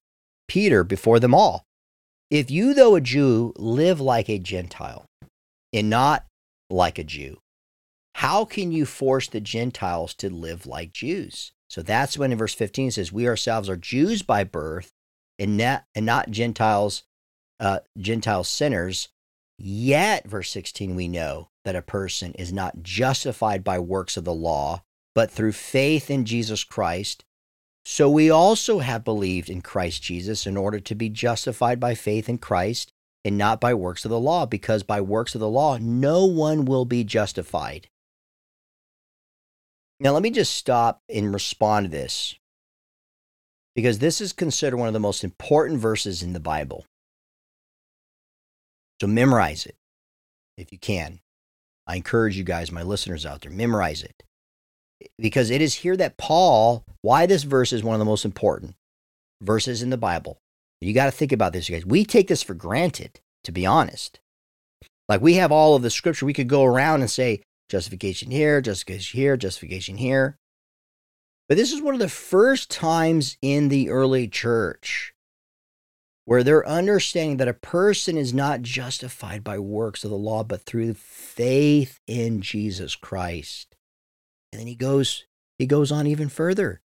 Peter 0.48 0.84
before 0.84 1.20
them 1.20 1.34
all, 1.34 1.64
If 2.30 2.50
you, 2.50 2.74
though 2.74 2.96
a 2.96 3.00
Jew, 3.00 3.52
live 3.56 4.00
like 4.00 4.28
a 4.28 4.38
Gentile 4.38 5.06
and 5.72 5.88
not 5.88 6.26
like 6.68 6.98
a 6.98 7.04
Jew, 7.04 7.38
how 8.14 8.44
can 8.44 8.72
you 8.72 8.86
force 8.86 9.28
the 9.28 9.40
Gentiles 9.40 10.14
to 10.14 10.30
live 10.30 10.66
like 10.66 10.92
Jews? 10.92 11.52
So 11.68 11.82
that's 11.82 12.18
when 12.18 12.32
in 12.32 12.38
verse 12.38 12.54
15 12.54 12.88
it 12.88 12.92
says, 12.92 13.12
We 13.12 13.26
ourselves 13.26 13.68
are 13.68 13.76
Jews 13.76 14.22
by 14.22 14.44
birth 14.44 14.92
and 15.38 15.56
not, 15.56 15.84
and 15.94 16.04
not 16.04 16.30
Gentiles, 16.30 17.04
uh, 17.58 17.80
Gentile 17.98 18.44
sinners. 18.44 19.08
Yet, 19.58 20.28
verse 20.28 20.50
16, 20.50 20.94
we 20.94 21.08
know 21.08 21.48
that 21.64 21.76
a 21.76 21.82
person 21.82 22.32
is 22.34 22.52
not 22.52 22.82
justified 22.82 23.64
by 23.64 23.78
works 23.78 24.16
of 24.16 24.24
the 24.24 24.34
law, 24.34 24.82
but 25.14 25.30
through 25.30 25.52
faith 25.52 26.10
in 26.10 26.24
Jesus 26.24 26.64
Christ. 26.64 27.24
So 27.84 28.10
we 28.10 28.30
also 28.30 28.80
have 28.80 29.04
believed 29.04 29.50
in 29.50 29.62
Christ 29.62 30.02
Jesus 30.02 30.46
in 30.46 30.56
order 30.56 30.78
to 30.80 30.94
be 30.94 31.08
justified 31.08 31.80
by 31.80 31.94
faith 31.94 32.28
in 32.28 32.38
Christ 32.38 32.92
and 33.24 33.38
not 33.38 33.60
by 33.60 33.72
works 33.74 34.04
of 34.04 34.10
the 34.10 34.20
law, 34.20 34.46
because 34.46 34.82
by 34.82 35.00
works 35.00 35.34
of 35.34 35.40
the 35.40 35.48
law, 35.48 35.78
no 35.80 36.24
one 36.24 36.64
will 36.64 36.84
be 36.84 37.04
justified. 37.04 37.88
Now, 40.02 40.10
let 40.10 40.24
me 40.24 40.30
just 40.30 40.56
stop 40.56 41.00
and 41.08 41.32
respond 41.32 41.86
to 41.86 41.90
this, 41.90 42.34
because 43.76 44.00
this 44.00 44.20
is 44.20 44.32
considered 44.32 44.76
one 44.76 44.88
of 44.88 44.94
the 44.94 44.98
most 44.98 45.22
important 45.22 45.78
verses 45.78 46.24
in 46.24 46.32
the 46.32 46.40
Bible. 46.40 46.84
So 49.00 49.06
memorize 49.06 49.64
it 49.64 49.76
if 50.58 50.72
you 50.72 50.78
can. 50.78 51.20
I 51.86 51.94
encourage 51.94 52.36
you 52.36 52.42
guys, 52.42 52.72
my 52.72 52.82
listeners 52.82 53.24
out 53.24 53.42
there, 53.42 53.52
memorize 53.52 54.02
it. 54.02 54.24
Because 55.18 55.50
it 55.50 55.62
is 55.62 55.74
here 55.74 55.96
that 55.96 56.16
Paul, 56.16 56.84
why 57.02 57.26
this 57.26 57.44
verse 57.44 57.72
is 57.72 57.84
one 57.84 57.94
of 57.94 58.00
the 58.00 58.04
most 58.04 58.24
important 58.24 58.74
verses 59.40 59.82
in 59.82 59.90
the 59.90 59.96
Bible. 59.96 60.38
You 60.80 60.94
got 60.94 61.04
to 61.04 61.12
think 61.12 61.30
about 61.30 61.52
this, 61.52 61.68
you 61.68 61.76
guys. 61.76 61.86
We 61.86 62.04
take 62.04 62.26
this 62.26 62.42
for 62.42 62.54
granted, 62.54 63.20
to 63.44 63.52
be 63.52 63.66
honest. 63.66 64.18
Like 65.08 65.20
we 65.20 65.34
have 65.34 65.52
all 65.52 65.76
of 65.76 65.82
the 65.82 65.90
scripture, 65.90 66.26
we 66.26 66.32
could 66.32 66.48
go 66.48 66.64
around 66.64 67.02
and 67.02 67.10
say 67.10 67.40
justification 67.72 68.30
here, 68.30 68.60
justification 68.60 69.18
here, 69.18 69.36
justification 69.38 69.96
here. 69.96 70.36
But 71.48 71.56
this 71.56 71.72
is 71.72 71.80
one 71.80 71.94
of 71.94 72.00
the 72.00 72.08
first 72.08 72.70
times 72.70 73.38
in 73.40 73.70
the 73.70 73.88
early 73.88 74.28
church 74.28 75.14
where 76.26 76.42
they're 76.42 76.68
understanding 76.68 77.38
that 77.38 77.48
a 77.48 77.54
person 77.54 78.18
is 78.18 78.34
not 78.34 78.60
justified 78.60 79.42
by 79.42 79.58
works 79.58 80.04
of 80.04 80.10
the 80.10 80.16
law, 80.16 80.44
but 80.44 80.62
through 80.62 80.92
faith 80.92 81.98
in 82.06 82.42
Jesus 82.42 82.94
Christ. 82.94 83.74
And 84.52 84.60
then 84.60 84.66
he 84.66 84.74
goes, 84.74 85.24
he 85.58 85.66
goes 85.66 85.90
on 85.90 86.06
even 86.06 86.28
further. 86.28 86.82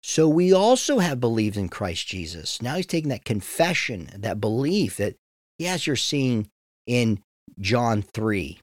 So 0.00 0.28
we 0.28 0.52
also 0.52 1.00
have 1.00 1.18
believed 1.18 1.56
in 1.56 1.68
Christ 1.68 2.06
Jesus. 2.06 2.62
Now 2.62 2.76
he's 2.76 2.86
taking 2.86 3.10
that 3.10 3.24
confession, 3.24 4.10
that 4.16 4.40
belief 4.40 4.96
that, 4.98 5.16
yes, 5.58 5.88
you're 5.88 5.96
seeing 5.96 6.50
in 6.86 7.20
John 7.58 8.00
3. 8.00 8.60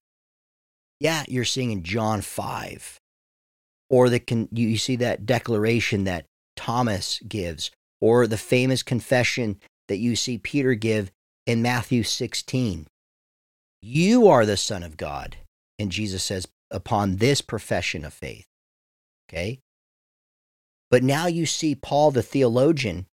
Yeah, 1.02 1.24
you're 1.28 1.46
seeing 1.46 1.72
in 1.72 1.82
John 1.82 2.22
5. 2.22 3.00
Or 3.90 4.08
the 4.08 4.20
con- 4.20 4.50
you 4.52 4.78
see 4.78 4.96
that 4.98 5.26
declaration 5.26 6.04
that 6.04 6.28
Thomas 6.56 7.20
gives, 7.28 7.72
or 8.00 8.28
the 8.28 8.38
famous 8.38 8.84
confession 8.84 9.60
that 9.88 9.98
you 9.98 10.16
see 10.16 10.38
Peter 10.38 10.76
give 10.76 11.12
in 11.48 11.64
Matthew 11.64 12.04
16. 12.04 12.86
You 13.82 14.28
are 14.28 14.46
the 14.46 14.56
Son 14.56 14.84
of 14.84 14.96
God. 14.96 15.38
And 15.80 15.92
Jesus 15.92 16.24
says, 16.24 16.48
upon 16.70 17.16
this 17.16 17.42
profession 17.42 18.06
of 18.06 18.14
faith. 18.14 18.46
Okay? 19.28 19.58
But 20.92 21.02
now 21.02 21.26
you 21.26 21.48
see 21.48 21.74
Paul, 21.74 22.12
the 22.12 22.22
theologian, 22.22 23.08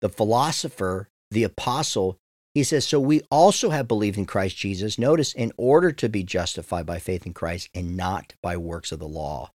the 0.00 0.08
philosopher, 0.08 1.10
the 1.30 1.44
apostle, 1.44 2.16
he 2.54 2.64
says, 2.64 2.86
So 2.86 3.00
we 3.00 3.22
also 3.30 3.70
have 3.70 3.88
believed 3.88 4.18
in 4.18 4.26
Christ 4.26 4.56
Jesus, 4.56 4.98
notice, 4.98 5.32
in 5.32 5.52
order 5.56 5.92
to 5.92 6.08
be 6.08 6.22
justified 6.22 6.86
by 6.86 6.98
faith 6.98 7.26
in 7.26 7.32
Christ 7.32 7.68
and 7.74 7.96
not 7.96 8.34
by 8.42 8.56
works 8.56 8.92
of 8.92 8.98
the 8.98 9.08
law. 9.08 9.50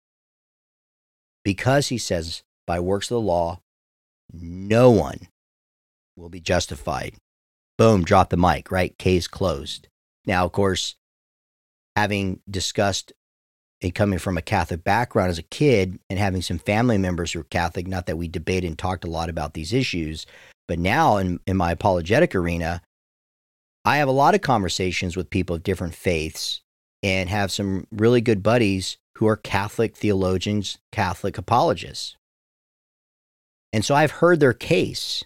Because 1.44 1.88
he 1.88 1.98
says, 1.98 2.42
by 2.66 2.80
works 2.80 3.10
of 3.10 3.16
the 3.16 3.20
law, 3.20 3.60
no 4.32 4.90
one 4.90 5.28
will 6.16 6.28
be 6.28 6.40
justified. 6.40 7.14
Boom, 7.78 8.02
drop 8.02 8.30
the 8.30 8.36
mic, 8.36 8.70
right? 8.70 8.96
Case 8.98 9.28
closed. 9.28 9.88
Now, 10.24 10.44
of 10.44 10.52
course, 10.52 10.96
having 11.94 12.40
discussed 12.50 13.12
and 13.82 13.94
coming 13.94 14.18
from 14.18 14.38
a 14.38 14.42
Catholic 14.42 14.82
background 14.82 15.30
as 15.30 15.38
a 15.38 15.42
kid 15.42 15.98
and 16.08 16.18
having 16.18 16.42
some 16.42 16.58
family 16.58 16.98
members 16.98 17.32
who 17.32 17.40
are 17.40 17.44
Catholic, 17.44 17.86
not 17.86 18.06
that 18.06 18.16
we 18.16 18.26
debated 18.26 18.66
and 18.66 18.78
talked 18.78 19.04
a 19.04 19.10
lot 19.10 19.28
about 19.28 19.54
these 19.54 19.72
issues, 19.72 20.26
but 20.66 20.78
now 20.78 21.18
in, 21.18 21.38
in 21.46 21.56
my 21.56 21.72
apologetic 21.72 22.34
arena, 22.34 22.82
I 23.86 23.98
have 23.98 24.08
a 24.08 24.12
lot 24.12 24.34
of 24.34 24.40
conversations 24.40 25.16
with 25.16 25.30
people 25.30 25.54
of 25.54 25.62
different 25.62 25.94
faiths 25.94 26.60
and 27.04 27.28
have 27.28 27.52
some 27.52 27.86
really 27.92 28.20
good 28.20 28.42
buddies 28.42 28.98
who 29.18 29.28
are 29.28 29.36
Catholic 29.36 29.96
theologians, 29.96 30.78
Catholic 30.90 31.38
apologists. 31.38 32.16
And 33.72 33.84
so 33.84 33.94
I've 33.94 34.10
heard 34.10 34.40
their 34.40 34.52
case. 34.52 35.22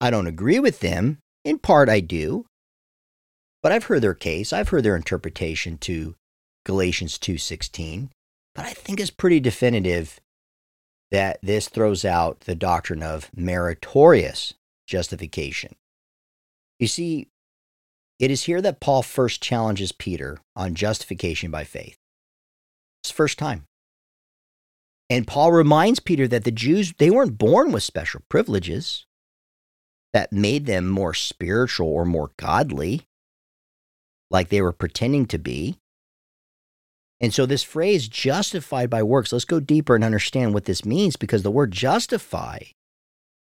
I 0.00 0.08
don't 0.08 0.26
agree 0.26 0.58
with 0.58 0.80
them. 0.80 1.18
In 1.44 1.58
part, 1.58 1.90
I 1.90 2.00
do. 2.00 2.46
But 3.62 3.72
I've 3.72 3.84
heard 3.84 4.00
their 4.00 4.14
case. 4.14 4.54
I've 4.54 4.70
heard 4.70 4.84
their 4.84 4.96
interpretation 4.96 5.76
to 5.78 6.14
Galatians 6.64 7.18
2:16, 7.18 8.08
but 8.54 8.64
I 8.64 8.72
think 8.72 9.00
it's 9.00 9.10
pretty 9.10 9.38
definitive 9.38 10.18
that 11.10 11.40
this 11.42 11.68
throws 11.68 12.06
out 12.06 12.40
the 12.40 12.54
doctrine 12.54 13.02
of 13.02 13.30
meritorious 13.36 14.54
justification. 14.86 15.74
You 16.78 16.88
see, 16.88 17.28
it 18.18 18.30
is 18.30 18.44
here 18.44 18.60
that 18.62 18.80
Paul 18.80 19.02
first 19.02 19.42
challenges 19.42 19.92
Peter 19.92 20.38
on 20.54 20.74
justification 20.74 21.50
by 21.50 21.64
faith. 21.64 21.96
It's 23.02 23.10
the 23.10 23.16
first 23.16 23.38
time. 23.38 23.64
And 25.10 25.26
Paul 25.26 25.52
reminds 25.52 26.00
Peter 26.00 26.26
that 26.28 26.44
the 26.44 26.50
Jews, 26.50 26.94
they 26.98 27.10
weren't 27.10 27.36
born 27.36 27.72
with 27.72 27.82
special 27.82 28.22
privileges 28.28 29.06
that 30.12 30.32
made 30.32 30.66
them 30.66 30.88
more 30.88 31.14
spiritual 31.14 31.88
or 31.88 32.04
more 32.04 32.30
godly, 32.38 33.02
like 34.30 34.48
they 34.48 34.62
were 34.62 34.72
pretending 34.72 35.26
to 35.26 35.38
be. 35.38 35.76
And 37.20 37.32
so, 37.32 37.46
this 37.46 37.62
phrase, 37.62 38.08
justified 38.08 38.90
by 38.90 39.02
works, 39.02 39.32
let's 39.32 39.44
go 39.44 39.60
deeper 39.60 39.94
and 39.94 40.02
understand 40.02 40.54
what 40.54 40.64
this 40.64 40.84
means 40.84 41.16
because 41.16 41.42
the 41.42 41.50
word 41.50 41.70
justify, 41.70 42.58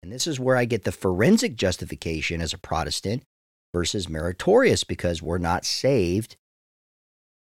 and 0.04 0.12
this 0.12 0.28
is 0.28 0.40
where 0.40 0.56
I 0.56 0.66
get 0.66 0.84
the 0.84 0.92
forensic 0.92 1.56
justification 1.56 2.42
as 2.42 2.54
a 2.54 2.60
Protestant 2.60 3.24
versus 3.76 4.08
meritorious 4.08 4.86
because 4.86 5.22
we're 5.22 5.38
not 5.38 5.66
saved 5.66 6.38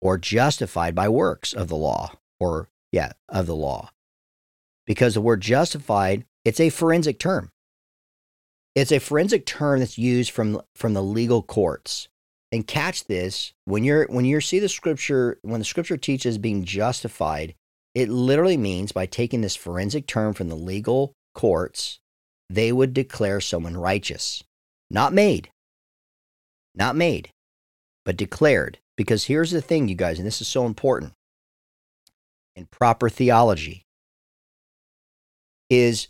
or 0.02 0.18
justified 0.18 0.96
by 0.96 1.08
works 1.08 1.54
of 1.54 1.68
the 1.68 1.76
law 1.76 2.14
or, 2.40 2.68
yeah, 2.92 3.12
of 3.30 3.46
the 3.46 3.56
law. 3.56 3.92
Because 4.88 5.14
the 5.14 5.22
word 5.22 5.42
justified, 5.42 6.26
it's 6.44 6.60
a 6.60 6.72
forensic 6.72 7.20
term. 7.20 7.52
It's 8.74 8.92
a 8.92 9.00
forensic 9.00 9.46
term 9.46 9.82
that's 9.82 10.00
used 10.00 10.32
from, 10.32 10.62
from 10.74 10.96
the 10.96 11.04
legal 11.04 11.44
courts 11.44 12.08
and 12.52 12.66
catch 12.66 13.06
this 13.06 13.54
when 13.66 13.84
you're 13.84 14.06
when 14.08 14.26
you 14.26 14.42
see 14.42 14.58
the 14.58 14.70
scripture 14.70 15.38
when 15.44 15.60
the 15.60 15.66
scripture 15.66 15.98
teaches 15.98 16.38
being 16.38 16.64
justified 16.64 17.54
it 17.94 18.08
literally 18.08 18.56
means 18.56 18.92
by 18.92 19.06
taking 19.06 19.42
this 19.42 19.56
forensic 19.56 20.06
term 20.06 20.34
from 20.34 20.48
the 20.48 20.56
legal 20.56 21.14
courts 21.34 22.00
they 22.50 22.72
would 22.72 22.94
declare 22.94 23.42
someone 23.42 23.76
righteous 23.76 24.44
not 24.92 25.12
made 25.12 25.50
not 26.78 26.96
made 26.96 27.30
but 28.04 28.18
declared 28.18 28.80
because 28.96 29.26
here's 29.26 29.52
the 29.52 29.62
thing 29.62 29.88
you 29.88 29.96
guys 29.96 30.18
and 30.18 30.28
this 30.28 30.42
is 30.42 30.48
so 30.48 30.66
important 30.66 31.14
in 32.56 32.66
proper 32.66 33.10
theology 33.10 33.84
is 35.70 36.08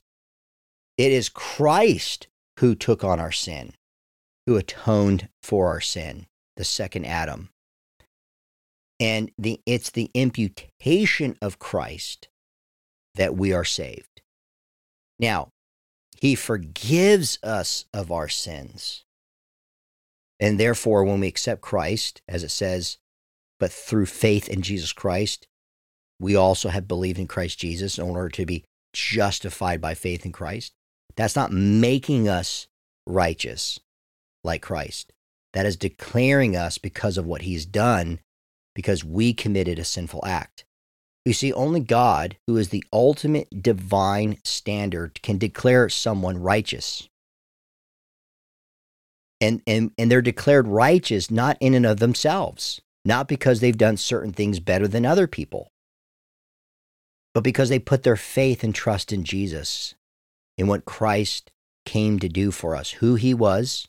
it 0.98 1.12
is 1.12 1.30
Christ 1.30 2.28
who 2.60 2.76
took 2.76 3.04
on 3.04 3.20
our 3.20 3.32
sin 3.32 3.74
who 4.46 4.58
atoned 4.58 5.30
for 5.42 5.68
our 5.68 5.82
sin, 5.82 6.28
the 6.56 6.64
second 6.64 7.06
Adam. 7.06 7.50
And 9.00 9.32
the, 9.38 9.60
it's 9.66 9.90
the 9.90 10.10
imputation 10.14 11.36
of 11.42 11.60
Christ 11.60 12.30
that 13.16 13.36
we 13.36 13.54
are 13.54 13.66
saved. 13.66 14.22
Now, 15.20 15.50
he 16.20 16.36
forgives 16.36 17.40
us 17.44 17.86
of 17.94 18.12
our 18.12 18.30
sins. 18.30 19.04
And 20.46 20.60
therefore, 20.60 21.04
when 21.04 21.22
we 21.22 21.28
accept 21.28 21.62
Christ, 21.62 22.22
as 22.28 22.44
it 22.44 22.52
says, 22.52 23.00
but 23.60 23.72
through 23.72 24.06
faith 24.06 24.48
in 24.48 24.62
Jesus 24.62 24.94
Christ, 24.94 25.48
we 26.20 26.36
also 26.36 26.70
have 26.70 26.88
believed 26.88 27.18
in 27.18 27.26
Christ 27.26 27.58
Jesus 27.58 27.98
in 27.98 28.08
order 28.08 28.30
to 28.30 28.46
be 28.46 28.64
justified 28.94 29.82
by 29.82 29.96
faith 29.96 30.24
in 30.24 30.32
Christ. 30.32 30.74
That's 31.16 31.36
not 31.36 31.52
making 31.52 32.30
us 32.30 32.68
righteous 33.08 33.80
like 34.44 34.62
Christ. 34.62 35.12
That 35.54 35.66
is 35.66 35.78
declaring 35.78 36.56
us 36.56 36.78
because 36.78 37.18
of 37.18 37.26
what 37.26 37.42
he's 37.42 37.66
done, 37.66 38.20
because 38.76 39.04
we 39.04 39.34
committed 39.34 39.80
a 39.80 39.84
sinful 39.84 40.24
act. 40.28 40.64
You 41.26 41.34
see, 41.34 41.54
only 41.54 41.80
God, 41.80 42.38
who 42.46 42.56
is 42.58 42.70
the 42.70 42.84
ultimate 42.94 43.64
divine 43.64 44.38
standard, 44.44 45.24
can 45.24 45.40
declare 45.40 45.90
someone 45.90 46.38
righteous. 46.38 47.10
And, 49.42 49.62
and, 49.68 49.92
and 49.98 50.10
they're 50.10 50.22
declared 50.22 50.68
righteous 50.68 51.30
not 51.30 51.58
in 51.60 51.74
and 51.74 51.86
of 51.86 52.00
themselves, 52.00 52.82
not 53.04 53.28
because 53.28 53.60
they've 53.60 53.78
done 53.78 53.98
certain 53.98 54.32
things 54.32 54.60
better 54.60 54.88
than 54.88 55.06
other 55.06 55.28
people, 55.28 55.70
but 57.34 57.44
because 57.44 57.70
they 57.70 57.80
put 57.80 58.04
their 58.04 58.16
faith 58.16 58.64
and 58.64 58.74
trust 58.74 59.12
in 59.12 59.24
Jesus, 59.24 59.94
in 60.58 60.68
what 60.68 60.86
Christ 60.86 61.52
came 61.86 62.18
to 62.20 62.30
do 62.30 62.50
for 62.52 62.76
us, 62.76 62.92
who 62.92 63.16
he 63.16 63.34
was, 63.34 63.88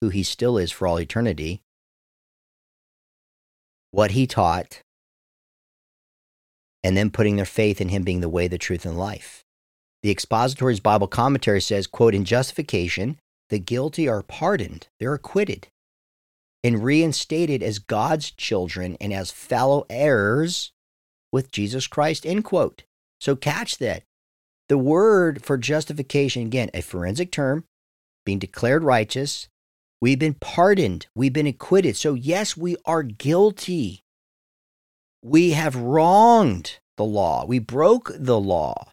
who 0.00 0.08
he 0.08 0.22
still 0.22 0.56
is 0.56 0.72
for 0.72 0.88
all 0.88 0.98
eternity, 0.98 1.62
what 3.90 4.12
he 4.12 4.26
taught, 4.26 4.82
and 6.82 6.96
then 6.96 7.10
putting 7.10 7.36
their 7.36 7.44
faith 7.44 7.80
in 7.80 7.90
him 7.90 8.02
being 8.02 8.20
the 8.20 8.28
way, 8.28 8.48
the 8.48 8.58
truth, 8.58 8.86
and 8.86 8.98
life. 8.98 9.44
The 10.02 10.10
Expositor's 10.10 10.80
Bible 10.80 11.06
commentary 11.06 11.60
says, 11.60 11.86
quote, 11.86 12.14
in 12.14 12.24
justification, 12.24 13.18
the 13.50 13.58
guilty 13.58 14.08
are 14.08 14.22
pardoned, 14.22 14.88
they're 14.98 15.14
acquitted, 15.14 15.68
and 16.64 16.82
reinstated 16.82 17.62
as 17.62 17.78
God's 17.78 18.30
children 18.30 18.96
and 19.00 19.12
as 19.12 19.30
fellow 19.30 19.84
heirs 19.90 20.72
with 21.32 21.52
Jesus 21.52 21.86
Christ, 21.86 22.26
end 22.26 22.44
quote. 22.44 22.84
So 23.20 23.36
catch 23.36 23.78
that. 23.78 24.04
The 24.68 24.78
word 24.78 25.44
for 25.44 25.58
justification, 25.58 26.42
again, 26.42 26.70
a 26.72 26.80
forensic 26.80 27.30
term, 27.30 27.64
being 28.24 28.38
declared 28.38 28.84
righteous, 28.84 29.48
We've 30.00 30.18
been 30.18 30.34
pardoned. 30.34 31.06
We've 31.14 31.32
been 31.32 31.46
acquitted. 31.46 31.96
So, 31.96 32.14
yes, 32.14 32.56
we 32.56 32.76
are 32.86 33.02
guilty. 33.02 34.02
We 35.22 35.50
have 35.50 35.76
wronged 35.76 36.78
the 36.96 37.04
law. 37.04 37.44
We 37.44 37.58
broke 37.58 38.10
the 38.14 38.40
law. 38.40 38.92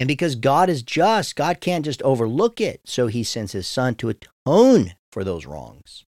And 0.00 0.08
because 0.08 0.34
God 0.34 0.68
is 0.68 0.82
just, 0.82 1.36
God 1.36 1.60
can't 1.60 1.84
just 1.84 2.02
overlook 2.02 2.60
it. 2.60 2.80
So 2.84 3.06
he 3.06 3.22
sends 3.22 3.52
his 3.52 3.66
son 3.66 3.94
to 3.96 4.08
atone 4.08 4.94
for 5.12 5.22
those 5.22 5.46
wrongs. 5.46 6.04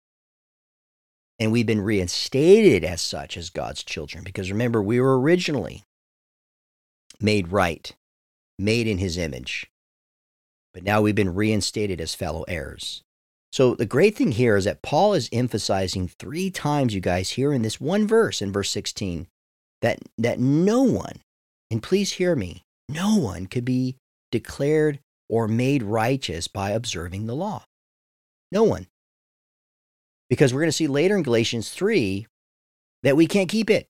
And 1.38 1.52
we've 1.52 1.66
been 1.66 1.80
reinstated 1.80 2.84
as 2.84 3.00
such 3.00 3.36
as 3.36 3.50
God's 3.50 3.82
children. 3.82 4.24
Because 4.24 4.50
remember, 4.50 4.82
we 4.82 5.00
were 5.00 5.18
originally 5.18 5.84
made 7.20 7.48
right, 7.48 7.94
made 8.58 8.86
in 8.86 8.98
his 8.98 9.16
image. 9.16 9.70
But 10.74 10.82
now 10.82 11.00
we've 11.00 11.14
been 11.14 11.34
reinstated 11.34 12.00
as 12.00 12.14
fellow 12.14 12.44
heirs. 12.48 13.02
So 13.52 13.74
the 13.74 13.86
great 13.86 14.16
thing 14.16 14.32
here 14.32 14.56
is 14.56 14.64
that 14.64 14.82
Paul 14.82 15.14
is 15.14 15.30
emphasizing 15.32 16.08
three 16.08 16.50
times, 16.50 16.94
you 16.94 17.00
guys, 17.00 17.30
here 17.30 17.52
in 17.52 17.62
this 17.62 17.80
one 17.80 18.06
verse, 18.06 18.42
in 18.42 18.52
verse 18.52 18.70
16, 18.70 19.26
that, 19.80 20.00
that 20.18 20.38
no 20.38 20.82
one, 20.82 21.20
and 21.70 21.82
please 21.82 22.12
hear 22.12 22.36
me, 22.36 22.64
No 22.88 23.16
one 23.16 23.46
could 23.46 23.64
be 23.64 23.96
declared 24.30 25.00
or 25.28 25.46
made 25.46 25.82
righteous 25.82 26.48
by 26.48 26.70
observing 26.70 27.26
the 27.26 27.36
law. 27.36 27.64
No 28.50 28.64
one. 28.64 28.86
Because 30.30 30.52
we're 30.52 30.60
going 30.60 30.68
to 30.68 30.72
see 30.72 30.86
later 30.86 31.16
in 31.16 31.22
Galatians 31.22 31.70
3 31.70 32.26
that 33.02 33.16
we 33.16 33.26
can't 33.26 33.48
keep 33.48 33.70
it. 33.70 33.88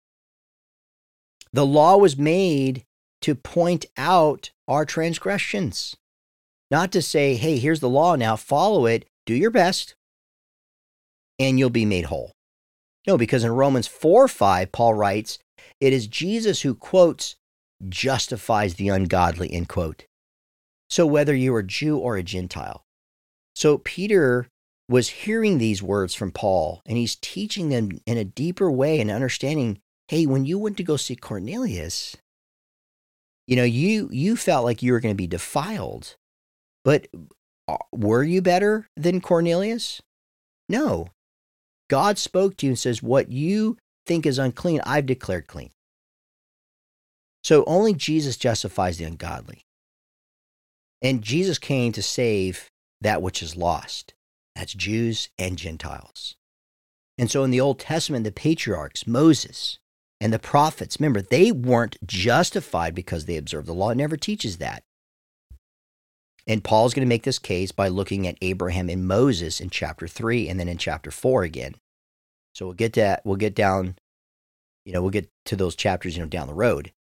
The 1.52 1.66
law 1.66 1.96
was 1.96 2.16
made 2.16 2.84
to 3.22 3.34
point 3.34 3.86
out 3.96 4.50
our 4.66 4.84
transgressions, 4.84 5.96
not 6.70 6.92
to 6.92 7.02
say, 7.02 7.34
hey, 7.34 7.58
here's 7.58 7.80
the 7.80 7.88
law 7.88 8.14
now, 8.16 8.36
follow 8.36 8.86
it, 8.86 9.06
do 9.26 9.34
your 9.34 9.50
best, 9.50 9.94
and 11.38 11.58
you'll 11.58 11.70
be 11.70 11.84
made 11.84 12.06
whole. 12.06 12.32
No, 13.06 13.16
because 13.16 13.44
in 13.44 13.52
Romans 13.52 13.86
4 13.86 14.28
5, 14.28 14.70
Paul 14.70 14.94
writes, 14.94 15.38
it 15.80 15.92
is 15.92 16.06
Jesus 16.06 16.60
who 16.60 16.74
quotes, 16.74 17.36
justifies 17.88 18.74
the 18.74 18.88
ungodly, 18.88 19.52
end 19.52 19.68
quote. 19.68 20.06
So 20.90 21.06
whether 21.06 21.34
you 21.34 21.54
are 21.54 21.62
Jew 21.62 21.98
or 21.98 22.16
a 22.16 22.22
Gentile. 22.22 22.84
So 23.54 23.78
Peter 23.78 24.48
was 24.88 25.08
hearing 25.08 25.58
these 25.58 25.82
words 25.82 26.14
from 26.14 26.32
Paul 26.32 26.80
and 26.86 26.96
he's 26.96 27.16
teaching 27.16 27.68
them 27.68 27.90
in 28.06 28.16
a 28.16 28.24
deeper 28.24 28.70
way 28.70 29.00
and 29.00 29.10
understanding, 29.10 29.80
hey, 30.08 30.26
when 30.26 30.46
you 30.46 30.58
went 30.58 30.76
to 30.78 30.82
go 30.82 30.96
see 30.96 31.16
Cornelius, 31.16 32.16
you 33.46 33.56
know, 33.56 33.64
you 33.64 34.08
you 34.12 34.36
felt 34.36 34.64
like 34.64 34.82
you 34.82 34.92
were 34.92 35.00
going 35.00 35.14
to 35.14 35.16
be 35.16 35.26
defiled. 35.26 36.16
But 36.84 37.08
uh, 37.66 37.76
were 37.92 38.22
you 38.22 38.40
better 38.42 38.88
than 38.96 39.20
Cornelius? 39.20 40.00
No. 40.68 41.08
God 41.88 42.18
spoke 42.18 42.56
to 42.58 42.66
you 42.66 42.72
and 42.72 42.78
says, 42.78 43.02
What 43.02 43.30
you 43.30 43.78
think 44.06 44.26
is 44.26 44.38
unclean, 44.38 44.80
I've 44.84 45.06
declared 45.06 45.46
clean. 45.46 45.70
So 47.48 47.64
only 47.66 47.94
Jesus 47.94 48.36
justifies 48.36 48.98
the 48.98 49.04
ungodly. 49.04 49.64
And 51.00 51.22
Jesus 51.22 51.58
came 51.58 51.92
to 51.92 52.02
save 52.02 52.68
that 53.00 53.22
which 53.22 53.42
is 53.42 53.56
lost. 53.56 54.12
That's 54.54 54.74
Jews 54.74 55.30
and 55.38 55.56
Gentiles. 55.56 56.36
And 57.16 57.30
so 57.30 57.44
in 57.44 57.50
the 57.50 57.62
Old 57.62 57.78
Testament, 57.78 58.24
the 58.24 58.32
patriarchs, 58.32 59.06
Moses 59.06 59.78
and 60.20 60.30
the 60.30 60.38
prophets, 60.38 61.00
remember, 61.00 61.22
they 61.22 61.50
weren't 61.50 61.96
justified 62.06 62.94
because 62.94 63.24
they 63.24 63.38
observed 63.38 63.66
the 63.66 63.72
law. 63.72 63.88
It 63.88 63.96
never 63.96 64.18
teaches 64.18 64.58
that. 64.58 64.82
And 66.46 66.62
Paul's 66.62 66.92
going 66.92 67.06
to 67.06 67.08
make 67.08 67.22
this 67.22 67.38
case 67.38 67.72
by 67.72 67.88
looking 67.88 68.26
at 68.26 68.36
Abraham 68.42 68.90
and 68.90 69.08
Moses 69.08 69.58
in 69.58 69.70
chapter 69.70 70.06
3 70.06 70.50
and 70.50 70.60
then 70.60 70.68
in 70.68 70.76
chapter 70.76 71.10
4 71.10 71.44
again. 71.44 71.76
So 72.52 72.66
we'll 72.66 72.74
get 72.74 72.92
to 72.92 73.22
we'll 73.24 73.36
get 73.36 73.54
down 73.54 73.94
you 74.84 74.94
know, 74.94 75.02
we'll 75.02 75.10
get 75.10 75.30
to 75.44 75.54
those 75.54 75.76
chapters, 75.76 76.16
you 76.16 76.22
know, 76.22 76.28
down 76.28 76.46
the 76.46 76.54
road. 76.54 76.92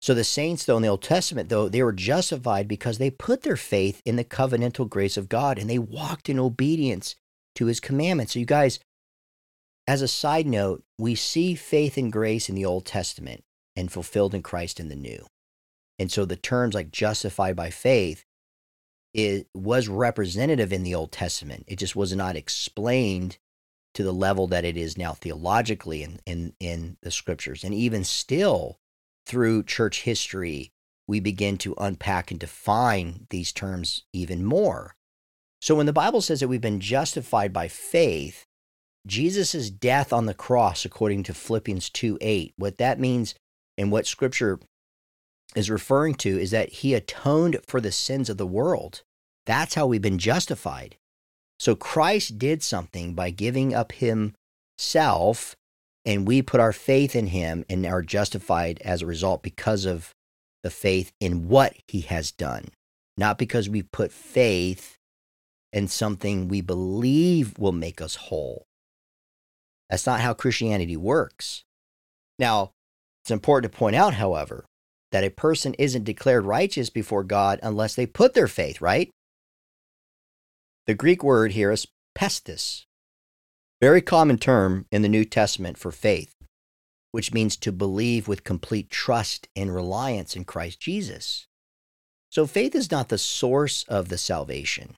So 0.00 0.14
the 0.14 0.24
saints, 0.24 0.64
though, 0.64 0.76
in 0.76 0.82
the 0.82 0.88
Old 0.88 1.02
Testament, 1.02 1.48
though, 1.48 1.68
they 1.68 1.82
were 1.82 1.92
justified 1.92 2.68
because 2.68 2.98
they 2.98 3.10
put 3.10 3.42
their 3.42 3.56
faith 3.56 4.02
in 4.04 4.16
the 4.16 4.24
covenantal 4.24 4.88
grace 4.88 5.16
of 5.16 5.28
God 5.28 5.58
and 5.58 5.68
they 5.68 5.78
walked 5.78 6.28
in 6.28 6.38
obedience 6.38 7.16
to 7.56 7.66
his 7.66 7.80
commandments. 7.80 8.34
So, 8.34 8.38
you 8.38 8.46
guys, 8.46 8.78
as 9.86 10.02
a 10.02 10.08
side 10.08 10.46
note, 10.46 10.84
we 10.98 11.14
see 11.14 11.54
faith 11.54 11.96
and 11.96 12.12
grace 12.12 12.48
in 12.48 12.54
the 12.54 12.64
Old 12.64 12.84
Testament 12.84 13.42
and 13.74 13.90
fulfilled 13.90 14.34
in 14.34 14.42
Christ 14.42 14.80
in 14.80 14.88
the 14.88 14.96
New. 14.96 15.26
And 15.98 16.12
so 16.12 16.24
the 16.24 16.36
terms 16.36 16.74
like 16.74 16.90
justified 16.90 17.56
by 17.56 17.70
faith 17.70 18.24
it 19.16 19.48
was 19.54 19.88
representative 19.88 20.74
in 20.74 20.82
the 20.82 20.94
Old 20.94 21.10
Testament. 21.10 21.64
It 21.66 21.76
just 21.76 21.96
was 21.96 22.14
not 22.14 22.36
explained 22.36 23.38
to 23.94 24.02
the 24.02 24.12
level 24.12 24.46
that 24.48 24.66
it 24.66 24.76
is 24.76 24.98
now 24.98 25.14
theologically 25.14 26.02
in, 26.02 26.20
in, 26.26 26.52
in 26.60 26.98
the 27.00 27.10
scriptures. 27.10 27.64
And 27.64 27.72
even 27.72 28.04
still, 28.04 28.78
through 29.26 29.64
church 29.64 30.02
history, 30.02 30.70
we 31.06 31.20
begin 31.20 31.58
to 31.58 31.74
unpack 31.78 32.30
and 32.30 32.40
define 32.40 33.26
these 33.30 33.52
terms 33.52 34.04
even 34.12 34.44
more. 34.44 34.96
So 35.60 35.74
when 35.74 35.86
the 35.86 35.92
Bible 35.92 36.20
says 36.20 36.40
that 36.40 36.48
we've 36.48 36.60
been 36.60 36.80
justified 36.80 37.52
by 37.52 37.68
faith, 37.68 38.44
Jesus' 39.06 39.70
death 39.70 40.12
on 40.12 40.26
the 40.26 40.34
cross, 40.34 40.84
according 40.84 41.22
to 41.24 41.34
Philippians 41.34 41.90
2 41.90 42.18
8, 42.20 42.54
what 42.56 42.78
that 42.78 42.98
means 42.98 43.34
and 43.78 43.92
what 43.92 44.06
scripture 44.06 44.58
is 45.54 45.70
referring 45.70 46.14
to 46.14 46.38
is 46.38 46.50
that 46.50 46.70
he 46.70 46.94
atoned 46.94 47.58
for 47.66 47.80
the 47.80 47.92
sins 47.92 48.28
of 48.28 48.36
the 48.36 48.46
world. 48.46 49.02
That's 49.46 49.74
how 49.74 49.86
we've 49.86 50.02
been 50.02 50.18
justified. 50.18 50.96
So 51.58 51.74
Christ 51.74 52.38
did 52.38 52.62
something 52.62 53.14
by 53.14 53.30
giving 53.30 53.72
up 53.72 53.92
himself, 53.92 55.56
and 56.06 56.26
we 56.26 56.40
put 56.40 56.60
our 56.60 56.72
faith 56.72 57.16
in 57.16 57.26
him 57.26 57.64
and 57.68 57.84
are 57.84 58.00
justified 58.00 58.80
as 58.84 59.02
a 59.02 59.06
result 59.06 59.42
because 59.42 59.84
of 59.84 60.14
the 60.62 60.70
faith 60.70 61.12
in 61.20 61.48
what 61.48 61.74
he 61.88 62.02
has 62.02 62.30
done, 62.30 62.66
not 63.18 63.36
because 63.36 63.68
we 63.68 63.82
put 63.82 64.12
faith 64.12 64.96
in 65.72 65.88
something 65.88 66.46
we 66.48 66.60
believe 66.60 67.58
will 67.58 67.72
make 67.72 68.00
us 68.00 68.14
whole. 68.14 68.64
That's 69.90 70.06
not 70.06 70.20
how 70.20 70.32
Christianity 70.32 70.96
works. 70.96 71.64
Now, 72.38 72.70
it's 73.22 73.30
important 73.30 73.72
to 73.72 73.78
point 73.78 73.96
out, 73.96 74.14
however, 74.14 74.64
that 75.10 75.24
a 75.24 75.30
person 75.30 75.74
isn't 75.74 76.04
declared 76.04 76.44
righteous 76.44 76.90
before 76.90 77.24
God 77.24 77.58
unless 77.62 77.94
they 77.94 78.06
put 78.06 78.34
their 78.34 78.48
faith, 78.48 78.80
right? 78.80 79.10
The 80.86 80.94
Greek 80.94 81.24
word 81.24 81.52
here 81.52 81.72
is 81.72 81.86
pistis, 82.16 82.84
very 83.80 84.00
common 84.00 84.38
term 84.38 84.86
in 84.90 85.02
the 85.02 85.08
New 85.08 85.24
Testament 85.24 85.76
for 85.76 85.92
faith, 85.92 86.34
which 87.12 87.32
means 87.32 87.56
to 87.56 87.72
believe 87.72 88.26
with 88.26 88.44
complete 88.44 88.90
trust 88.90 89.48
and 89.54 89.74
reliance 89.74 90.34
in 90.34 90.44
Christ 90.44 90.80
Jesus. 90.80 91.46
So 92.30 92.46
faith 92.46 92.74
is 92.74 92.90
not 92.90 93.08
the 93.08 93.18
source 93.18 93.84
of 93.88 94.08
the 94.08 94.18
salvation. 94.18 94.96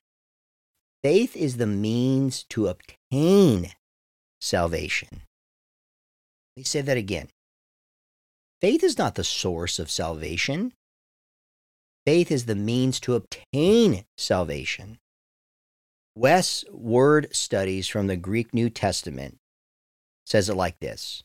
Faith 1.03 1.35
is 1.35 1.57
the 1.57 1.67
means 1.67 2.43
to 2.49 2.67
obtain 2.67 3.71
salvation. 4.41 5.21
Let 6.55 6.61
me 6.61 6.63
say 6.63 6.81
that 6.81 6.97
again. 6.97 7.29
Faith 8.59 8.83
is 8.83 8.97
not 8.97 9.15
the 9.15 9.23
source 9.23 9.79
of 9.79 9.89
salvation. 9.89 10.73
Faith 12.05 12.31
is 12.31 12.45
the 12.45 12.55
means 12.55 12.99
to 13.01 13.15
obtain 13.15 14.03
salvation. 14.17 14.99
Wuest 16.17 16.69
Word 16.71 17.27
Studies 17.31 17.87
from 17.87 18.07
the 18.07 18.17
Greek 18.17 18.53
New 18.53 18.69
Testament 18.69 19.39
says 20.25 20.49
it 20.49 20.55
like 20.55 20.79
this 20.79 21.23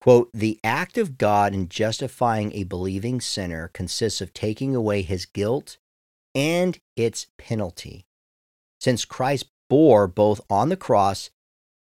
quote 0.00 0.30
the 0.32 0.58
act 0.64 0.98
of 0.98 1.18
god 1.18 1.54
in 1.54 1.68
justifying 1.68 2.52
a 2.52 2.64
believing 2.64 3.20
sinner 3.20 3.68
consists 3.68 4.20
of 4.20 4.32
taking 4.32 4.74
away 4.74 5.02
his 5.02 5.26
guilt 5.26 5.78
and 6.34 6.78
its 6.96 7.26
penalty. 7.38 8.06
Since 8.80 9.04
christ 9.04 9.46
bore 9.68 10.06
both 10.06 10.40
on 10.50 10.68
the 10.68 10.76
cross 10.76 11.30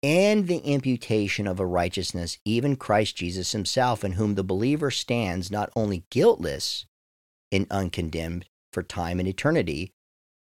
and 0.02 0.48
the 0.48 0.60
imputation 0.60 1.48
of 1.48 1.60
a 1.60 1.66
righteousness 1.66 2.38
even 2.46 2.76
christ 2.76 3.18
jesus 3.18 3.52
himself 3.52 4.04
in 4.04 4.14
whom 4.14 4.36
the 4.36 4.44
believer 4.44 4.92
stands 4.92 5.52
not 5.52 5.70
only 5.76 6.06
guiltless 6.10 6.86
and 7.52 7.68
uncondemned 7.70 8.46
for 8.72 8.84
time 8.84 9.20
and 9.20 9.28
eternity 9.28 9.94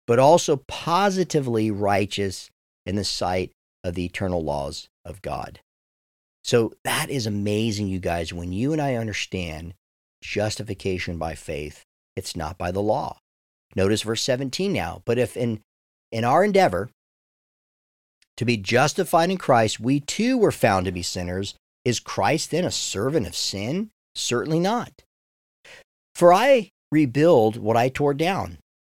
but 0.06 0.18
also 0.18 0.62
positively 0.68 1.70
righteous 1.70 2.50
in 2.84 2.96
the 2.96 3.04
sight 3.04 3.52
of 3.84 3.94
the 3.94 4.04
eternal 4.04 4.42
laws 4.42 4.88
of 5.04 5.22
God. 5.22 5.60
So 6.44 6.72
that 6.84 7.08
is 7.10 7.26
amazing, 7.26 7.88
you 7.88 8.00
guys. 8.00 8.32
When 8.32 8.52
you 8.52 8.72
and 8.72 8.82
I 8.82 8.96
understand 8.96 9.74
justification 10.22 11.18
by 11.18 11.34
faith, 11.34 11.82
it's 12.16 12.36
not 12.36 12.58
by 12.58 12.70
the 12.70 12.82
law. 12.82 13.18
Notice 13.74 14.02
verse 14.02 14.22
17 14.22 14.72
now. 14.72 15.02
But 15.04 15.18
if 15.18 15.36
in, 15.36 15.60
in 16.10 16.24
our 16.24 16.44
endeavor 16.44 16.90
to 18.36 18.44
be 18.44 18.56
justified 18.56 19.30
in 19.30 19.38
Christ, 19.38 19.80
we 19.80 20.00
too 20.00 20.36
were 20.36 20.52
found 20.52 20.86
to 20.86 20.92
be 20.92 21.02
sinners, 21.02 21.54
is 21.84 22.00
Christ 22.00 22.50
then 22.50 22.64
a 22.64 22.70
servant 22.70 23.26
of 23.26 23.36
sin? 23.36 23.90
Certainly 24.14 24.60
not. 24.60 24.92
For 26.14 26.32
I 26.32 26.70
rebuild 26.90 27.56
what 27.56 27.76
I 27.76 27.88
tore 27.88 28.14
down. 28.14 28.58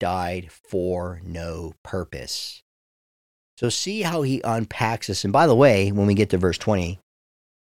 died 0.00 0.50
for 0.50 1.20
no 1.24 1.74
purpose. 1.84 2.62
So 3.56 3.68
see 3.68 4.02
how 4.02 4.22
he 4.22 4.40
unpacks 4.42 5.06
this. 5.06 5.22
And 5.22 5.32
by 5.32 5.46
the 5.46 5.54
way, 5.54 5.92
when 5.92 6.06
we 6.06 6.14
get 6.14 6.30
to 6.30 6.38
verse 6.38 6.58
20, 6.58 6.98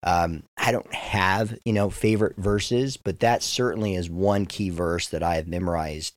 um, 0.03 0.43
I 0.57 0.71
don't 0.71 0.93
have, 0.93 1.57
you 1.65 1.73
know, 1.73 1.89
favorite 1.89 2.37
verses, 2.37 2.97
but 2.97 3.19
that 3.19 3.43
certainly 3.43 3.93
is 3.93 4.09
one 4.09 4.45
key 4.45 4.69
verse 4.69 5.07
that 5.09 5.21
I 5.21 5.35
have 5.35 5.47
memorized 5.47 6.15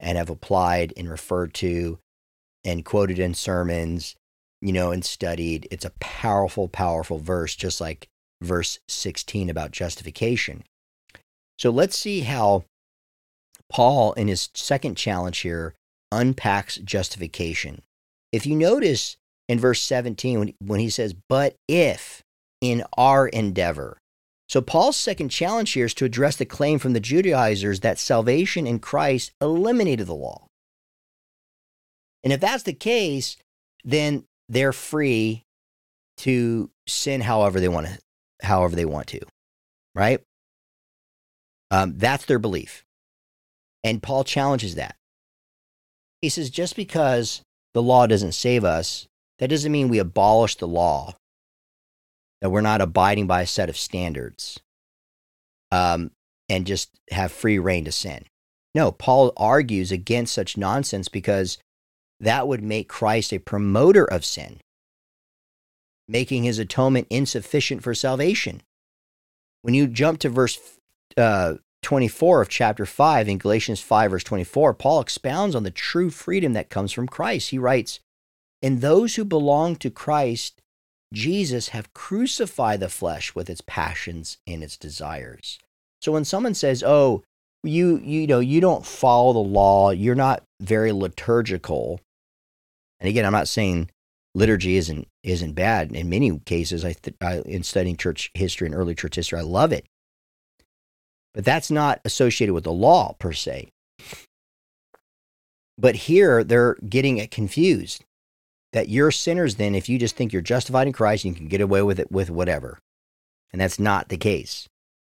and 0.00 0.18
have 0.18 0.30
applied 0.30 0.92
and 0.96 1.08
referred 1.08 1.54
to 1.54 1.98
and 2.64 2.84
quoted 2.84 3.18
in 3.18 3.34
sermons, 3.34 4.16
you 4.60 4.72
know, 4.72 4.90
and 4.90 5.04
studied. 5.04 5.68
It's 5.70 5.84
a 5.84 5.92
powerful, 6.00 6.68
powerful 6.68 7.18
verse, 7.18 7.54
just 7.54 7.80
like 7.80 8.08
verse 8.42 8.78
16 8.88 9.48
about 9.50 9.70
justification. 9.70 10.64
So 11.58 11.70
let's 11.70 11.96
see 11.96 12.20
how 12.20 12.64
Paul, 13.70 14.12
in 14.14 14.28
his 14.28 14.50
second 14.54 14.96
challenge 14.96 15.38
here, 15.38 15.74
unpacks 16.12 16.76
justification. 16.76 17.82
If 18.32 18.46
you 18.46 18.56
notice 18.56 19.16
in 19.48 19.58
verse 19.58 19.80
17, 19.82 20.38
when, 20.38 20.54
when 20.58 20.80
he 20.80 20.90
says, 20.90 21.14
But 21.28 21.56
if 21.68 22.22
in 22.60 22.84
our 22.96 23.28
endeavor. 23.28 23.98
So 24.48 24.60
Paul's 24.60 24.96
second 24.96 25.28
challenge 25.28 25.72
here 25.72 25.86
is 25.86 25.94
to 25.94 26.04
address 26.04 26.36
the 26.36 26.44
claim 26.44 26.78
from 26.78 26.92
the 26.92 27.00
Judaizers 27.00 27.80
that 27.80 27.98
salvation 27.98 28.66
in 28.66 28.80
Christ 28.80 29.30
eliminated 29.40 30.06
the 30.06 30.14
law. 30.14 30.46
And 32.24 32.32
if 32.32 32.40
that's 32.40 32.64
the 32.64 32.72
case, 32.72 33.36
then 33.84 34.24
they're 34.48 34.72
free 34.72 35.44
to 36.18 36.70
sin 36.86 37.20
however 37.20 37.60
they 37.60 37.68
want 37.68 37.86
to, 37.86 37.98
however 38.42 38.76
they 38.76 38.84
want 38.84 39.06
to, 39.08 39.20
right? 39.94 40.20
Um, 41.70 41.96
that's 41.96 42.24
their 42.24 42.40
belief. 42.40 42.84
And 43.82 44.02
Paul 44.02 44.24
challenges 44.24 44.74
that. 44.74 44.96
He 46.20 46.28
says, 46.28 46.50
just 46.50 46.76
because 46.76 47.42
the 47.72 47.82
law 47.82 48.06
doesn't 48.06 48.32
save 48.32 48.64
us, 48.64 49.06
that 49.38 49.48
doesn't 49.48 49.72
mean 49.72 49.88
we 49.88 49.98
abolish 49.98 50.56
the 50.56 50.68
law, 50.68 51.14
that 52.40 52.50
we're 52.50 52.60
not 52.60 52.82
abiding 52.82 53.26
by 53.26 53.42
a 53.42 53.46
set 53.46 53.70
of 53.70 53.76
standards 53.76 54.60
um, 55.70 56.10
and 56.48 56.66
just 56.66 56.90
have 57.10 57.32
free 57.32 57.58
reign 57.58 57.84
to 57.86 57.92
sin. 57.92 58.24
No, 58.74 58.92
Paul 58.92 59.32
argues 59.36 59.90
against 59.90 60.34
such 60.34 60.56
nonsense 60.56 61.08
because 61.08 61.58
that 62.20 62.46
would 62.46 62.62
make 62.62 62.88
Christ 62.88 63.32
a 63.32 63.38
promoter 63.38 64.04
of 64.04 64.24
sin, 64.24 64.60
making 66.06 66.44
his 66.44 66.58
atonement 66.58 67.06
insufficient 67.10 67.82
for 67.82 67.94
salvation. 67.94 68.62
When 69.62 69.74
you 69.74 69.86
jump 69.86 70.20
to 70.20 70.28
verse 70.28 70.58
uh, 71.16 71.54
24 71.82 72.42
of 72.42 72.48
chapter 72.48 72.84
5 72.86 73.28
in 73.28 73.38
Galatians 73.38 73.80
5, 73.80 74.10
verse 74.10 74.24
24, 74.24 74.74
Paul 74.74 75.00
expounds 75.00 75.54
on 75.54 75.62
the 75.62 75.70
true 75.70 76.10
freedom 76.10 76.52
that 76.52 76.70
comes 76.70 76.92
from 76.92 77.08
Christ. 77.08 77.50
He 77.50 77.58
writes, 77.58 78.00
And 78.62 78.80
those 78.80 79.14
who 79.16 79.24
belong 79.24 79.76
to 79.76 79.90
Christ 79.90 80.60
Jesus 81.12 81.70
have 81.70 81.92
crucified 81.92 82.80
the 82.80 82.88
flesh 82.88 83.34
with 83.34 83.50
its 83.50 83.62
passions 83.66 84.38
and 84.46 84.62
its 84.62 84.76
desires. 84.76 85.58
So 86.00 86.12
when 86.12 86.24
someone 86.24 86.54
says, 86.54 86.82
"Oh, 86.82 87.24
you 87.62 87.98
you 87.98 88.26
know, 88.26 88.40
you 88.40 88.60
don't 88.60 88.86
follow 88.86 89.32
the 89.32 89.38
law, 89.40 89.90
you're 89.90 90.14
not 90.14 90.44
very 90.60 90.92
liturgical." 90.92 92.00
And 93.00 93.08
again, 93.08 93.24
I'm 93.24 93.32
not 93.32 93.48
saying 93.48 93.90
liturgy 94.34 94.76
isn't 94.76 95.08
isn't 95.24 95.54
bad. 95.54 95.92
In 95.92 96.08
many 96.08 96.38
cases, 96.40 96.84
I, 96.84 96.92
th- 96.92 97.16
I 97.20 97.40
in 97.40 97.64
studying 97.64 97.96
church 97.96 98.30
history 98.34 98.66
and 98.66 98.74
early 98.74 98.94
church 98.94 99.16
history, 99.16 99.38
I 99.38 99.42
love 99.42 99.72
it. 99.72 99.86
But 101.34 101.44
that's 101.44 101.70
not 101.70 102.00
associated 102.04 102.54
with 102.54 102.64
the 102.64 102.72
law 102.72 103.14
per 103.18 103.32
se. 103.32 103.70
But 105.78 105.94
here 105.94 106.44
they're 106.44 106.74
getting 106.86 107.18
it 107.18 107.30
confused 107.30 108.04
that 108.72 108.88
you're 108.88 109.10
sinners 109.10 109.56
then 109.56 109.74
if 109.74 109.88
you 109.88 109.98
just 109.98 110.16
think 110.16 110.32
you're 110.32 110.42
justified 110.42 110.86
in 110.86 110.92
Christ 110.92 111.24
and 111.24 111.34
you 111.34 111.38
can 111.38 111.48
get 111.48 111.60
away 111.60 111.82
with 111.82 111.98
it 111.98 112.10
with 112.10 112.30
whatever. 112.30 112.78
And 113.52 113.60
that's 113.60 113.78
not 113.78 114.08
the 114.08 114.16
case 114.16 114.68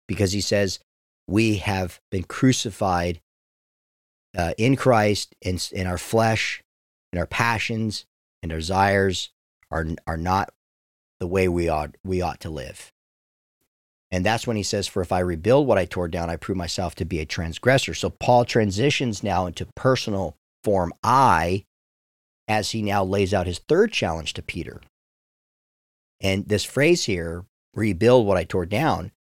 because 0.06 0.32
he 0.32 0.40
says 0.40 0.80
we 1.26 1.56
have 1.56 2.00
been 2.10 2.24
crucified 2.24 3.20
uh, 4.36 4.52
in 4.58 4.76
Christ 4.76 5.34
in, 5.40 5.58
in 5.72 5.86
our 5.86 5.98
flesh 5.98 6.62
and 7.12 7.18
our 7.18 7.26
passions 7.26 8.04
and 8.42 8.52
our 8.52 8.58
desires 8.58 9.30
are, 9.70 9.86
are 10.06 10.16
not 10.16 10.50
the 11.18 11.26
way 11.26 11.48
we 11.48 11.68
ought, 11.68 11.96
we 12.04 12.22
ought 12.22 12.40
to 12.40 12.50
live. 12.50 12.92
And 14.12 14.26
that's 14.26 14.46
when 14.46 14.56
he 14.56 14.62
says, 14.62 14.88
For 14.88 15.02
if 15.02 15.12
I 15.12 15.20
rebuild 15.20 15.66
what 15.66 15.78
I 15.78 15.84
tore 15.84 16.08
down, 16.08 16.30
I 16.30 16.36
prove 16.36 16.58
myself 16.58 16.94
to 16.96 17.04
be 17.04 17.20
a 17.20 17.26
transgressor. 17.26 17.94
So 17.94 18.10
Paul 18.10 18.44
transitions 18.44 19.22
now 19.22 19.46
into 19.46 19.68
personal 19.76 20.36
form 20.64 20.92
I 21.02 21.64
as 22.48 22.72
he 22.72 22.82
now 22.82 23.04
lays 23.04 23.32
out 23.32 23.46
his 23.46 23.60
third 23.60 23.92
challenge 23.92 24.34
to 24.34 24.42
Peter. 24.42 24.80
And 26.20 26.48
this 26.48 26.64
phrase 26.64 27.04
here, 27.04 27.44
rebuild 27.74 28.26
what 28.26 28.36
I 28.36 28.44
tore 28.44 28.66
down, 28.66 29.12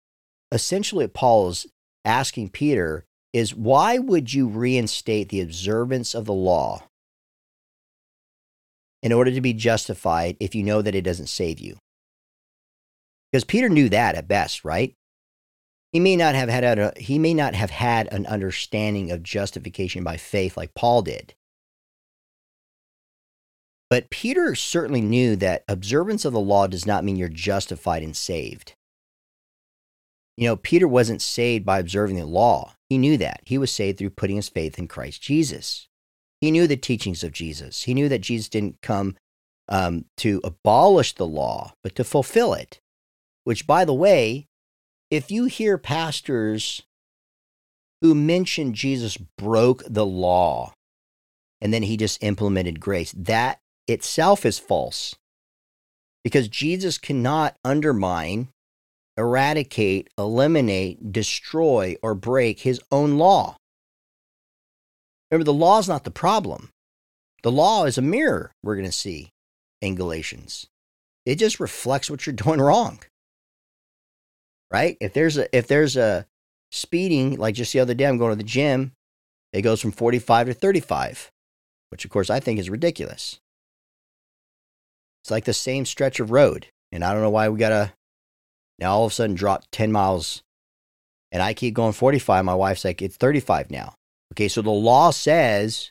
essentially 0.51 1.07
Paul 1.07 1.51
is 1.51 1.67
asking 2.05 2.49
Peter 2.51 3.05
is 3.35 3.55
why 3.55 3.99
would 3.99 4.33
you 4.33 4.49
reinstate 4.49 5.29
the 5.29 5.43
observance 5.43 6.15
of 6.15 6.25
the 6.25 6.33
law 6.33 6.85
in 9.03 9.13
order 9.13 9.31
to 9.31 9.41
be 9.43 9.53
justified 9.53 10.37
if 10.41 10.55
you 10.55 10.63
know 10.63 10.81
that 10.81 10.95
it 10.95 11.03
doesn't 11.03 11.27
save 11.27 11.61
you? 11.61 11.77
Because 13.31 13.45
Peter 13.45 13.69
knew 13.69 13.89
that 13.89 14.15
at 14.15 14.29
best, 14.29 14.65
right? 14.65 14.95
He 15.93 16.01
may 16.01 16.17
not 16.17 16.35
have 16.35 16.49
had 16.49 16.65
a, 16.65 16.93
he 16.97 17.19
may 17.19 17.35
not 17.35 17.55
have 17.55 17.71
had 17.71 18.13
an 18.13 18.27
understanding 18.27 19.11
of 19.11 19.23
justification 19.23 20.05
by 20.05 20.17
faith 20.17 20.57
like 20.57 20.75
Paul 20.75 21.03
did. 21.03 21.35
But 23.91 24.11
Peter 24.11 24.55
certainly 24.55 25.01
knew 25.01 25.35
that 25.37 25.65
observance 25.67 26.25
of 26.25 26.35
the 26.35 26.41
law 26.41 26.67
does 26.67 26.87
not 26.87 27.05
mean 27.05 27.17
you're 27.17 27.29
justified 27.29 28.03
and 28.03 28.15
saved. 28.15 28.75
You 30.37 30.45
know, 30.45 30.57
Peter 30.57 30.87
wasn't 30.87 31.23
saved 31.23 31.65
by 31.65 31.79
observing 31.79 32.17
the 32.17 32.27
law. 32.27 32.75
He 32.89 32.99
knew 32.99 33.17
that. 33.17 33.41
He 33.47 33.59
was 33.59 33.73
saved 33.73 33.99
through 33.99 34.11
putting 34.11 34.37
his 34.37 34.49
faith 34.49 34.79
in 34.79 34.89
Christ 34.89 35.23
Jesus. 35.23 35.89
He 36.41 36.51
knew 36.51 36.67
the 36.67 36.77
teachings 36.77 37.25
of 37.25 37.33
Jesus. 37.33 37.85
He 37.85 37.95
knew 37.95 38.09
that 38.09 38.21
Jesus 38.21 38.49
didn't 38.49 38.81
come 38.83 39.17
um, 39.69 40.05
to 40.19 40.41
abolish 40.45 41.15
the 41.15 41.27
law, 41.27 41.73
but 41.83 41.95
to 41.97 42.05
fulfill 42.05 42.55
it. 42.55 42.79
Which, 43.49 43.67
by 43.67 43.87
the 43.87 43.95
way, 43.95 44.47
if 45.11 45.31
you 45.31 45.47
hear 45.47 45.79
pastors 45.79 46.83
who 48.03 48.15
mention 48.15 48.75
Jesus 48.75 49.17
broke 49.17 49.83
the 49.89 50.05
law 50.05 50.75
and 51.59 51.73
then 51.73 51.83
he 51.83 51.97
just 51.97 52.23
implemented 52.23 52.79
grace, 52.79 53.15
that 53.17 53.59
itself 53.87 54.45
is 54.45 54.59
false 54.59 55.17
because 56.23 56.49
Jesus 56.49 56.99
cannot 56.99 57.57
undermine, 57.65 58.49
eradicate, 59.17 60.11
eliminate, 60.19 61.11
destroy, 61.11 61.97
or 62.03 62.15
break 62.15 62.61
his 62.61 62.83
own 62.93 63.17
law. 63.17 63.57
Remember, 65.31 65.45
the 65.45 65.55
law 65.55 65.79
is 65.79 65.89
not 65.89 66.05
the 66.05 66.11
problem. 66.11 66.69
The 67.43 67.51
law 67.51 67.87
is 67.87 67.97
a 67.97 68.03
mirror, 68.03 68.53
we're 68.63 68.77
going 68.77 68.85
to 68.85 68.93
see 68.93 69.31
in 69.81 69.95
Galatians. 69.95 70.67
It 71.25 71.37
just 71.37 71.59
reflects 71.59 72.11
what 72.11 72.27
you're 72.27 72.35
doing 72.35 72.61
wrong. 72.61 73.01
Right? 74.71 74.97
If 75.01 75.15
there's 75.15 75.39
a 75.39 75.57
if 75.57 75.67
there's 75.67 75.97
a 75.97 76.27
speeding, 76.71 77.37
like 77.37 77.55
just 77.55 77.73
the 77.73 77.81
other 77.81 77.95
day, 77.95 78.05
I'm 78.05 78.19
going 78.19 78.33
to 78.33 78.37
the 78.37 78.43
gym, 78.43 78.93
it 79.53 79.63
goes 79.63 79.81
from 79.81 79.93
45 79.93 80.49
to 80.49 80.55
35, 80.55 81.31
which 81.91 82.05
of 82.05 82.11
course 82.11 82.31
I 82.31 82.41
think 82.41 82.59
is 82.59 82.69
ridiculous. 82.69 83.41
It's 85.23 85.31
like 85.31 85.45
the 85.45 85.55
same 85.55 85.85
stretch 85.87 86.21
of 86.21 86.31
road. 86.31 86.67
And 86.93 87.05
I 87.05 87.13
don't 87.13 87.23
know 87.23 87.31
why 87.31 87.49
we 87.49 87.59
got 87.59 87.69
to 87.71 87.93
now 88.79 88.93
all 88.93 89.05
of 89.05 89.13
a 89.13 89.15
sudden 89.15 89.37
drop 89.37 89.65
10 89.73 89.93
miles 89.93 90.43
and 91.31 91.43
I 91.43 91.55
keep 91.55 91.75
going 91.75 91.93
45. 91.93 92.45
My 92.45 92.55
wife's 92.55 92.85
like, 92.85 93.03
it's 93.03 93.17
35 93.17 93.71
now. 93.71 93.95
Okay, 94.33 94.49
so 94.49 94.63
the 94.63 94.71
law 94.71 95.11
says 95.11 95.91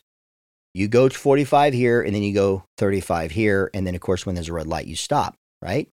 you 0.73 0.87
go 0.87 1.09
to 1.09 1.17
45 1.17 1.73
here 1.73 2.01
and 2.01 2.15
then 2.15 2.23
you 2.23 2.33
go 2.33 2.63
35 2.77 3.31
here. 3.31 3.69
And 3.73 3.85
then, 3.85 3.95
of 3.95 4.01
course, 4.01 4.25
when 4.25 4.35
there's 4.35 4.49
a 4.49 4.53
red 4.53 4.67
light, 4.67 4.87
you 4.87 4.95
stop, 4.95 5.35
right? 5.61 5.87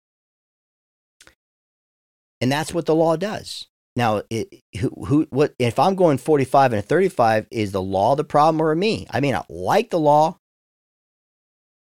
And 2.44 2.52
that's 2.52 2.74
what 2.74 2.86
the 2.86 2.94
law 2.94 3.16
does. 3.16 3.68
Now, 3.96 4.24
it, 4.30 4.62
who, 4.82 4.90
who, 5.06 5.28
what, 5.30 5.54
if 5.58 5.80
I'm 5.80 5.96
going 5.96 6.18
45 6.18 6.74
and 6.74 6.80
a 6.80 6.82
35, 6.82 7.48
is 7.52 7.72
the 7.72 7.82
law 7.82 8.18
the 8.18 8.26
problem 8.26 8.62
or 8.62 8.76
me? 8.76 9.08
I 9.10 9.22
may 9.22 9.32
not 9.32 9.50
like 9.50 9.92
the 9.92 10.00
law, 10.00 10.40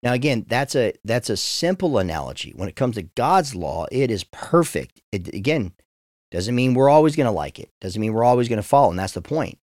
now 0.02 0.12
again, 0.12 0.46
that's 0.48 0.76
a 0.76 0.94
that's 1.04 1.28
a 1.28 1.36
simple 1.36 1.98
analogy. 1.98 2.52
When 2.54 2.68
it 2.68 2.76
comes 2.76 2.94
to 2.94 3.02
God's 3.02 3.54
law, 3.54 3.86
it 3.90 4.10
is 4.10 4.24
perfect. 4.24 5.02
It, 5.10 5.28
again, 5.34 5.72
doesn't 6.30 6.54
mean 6.54 6.74
we're 6.74 6.88
always 6.88 7.16
going 7.16 7.26
to 7.26 7.32
like 7.32 7.58
it. 7.58 7.70
Doesn't 7.80 8.00
mean 8.00 8.12
we're 8.12 8.24
always 8.24 8.48
going 8.48 8.62
to 8.62 8.66
follow, 8.68 8.90
and 8.90 8.98
that's 8.98 9.14
the 9.14 9.20
point. 9.20 9.58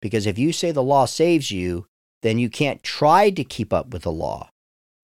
Because 0.00 0.26
if 0.26 0.38
you 0.38 0.52
say 0.52 0.72
the 0.72 0.82
law 0.82 1.04
saves 1.04 1.50
you, 1.50 1.86
then 2.22 2.38
you 2.38 2.48
can't 2.48 2.82
try 2.82 3.30
to 3.30 3.44
keep 3.44 3.72
up 3.72 3.92
with 3.92 4.02
the 4.02 4.12
law. 4.12 4.50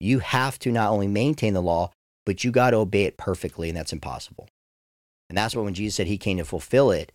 You 0.00 0.20
have 0.20 0.58
to 0.61 0.72
not 0.72 0.90
only 0.90 1.06
maintain 1.06 1.54
the 1.54 1.62
law, 1.62 1.92
but 2.24 2.42
you 2.42 2.50
got 2.50 2.70
to 2.70 2.78
obey 2.78 3.04
it 3.04 3.16
perfectly, 3.16 3.68
and 3.68 3.76
that's 3.76 3.92
impossible. 3.92 4.48
And 5.32 5.38
that's 5.38 5.56
what 5.56 5.64
when 5.64 5.72
Jesus 5.72 5.94
said 5.94 6.08
he 6.08 6.18
came 6.18 6.36
to 6.36 6.44
fulfill 6.44 6.90
it, 6.90 7.10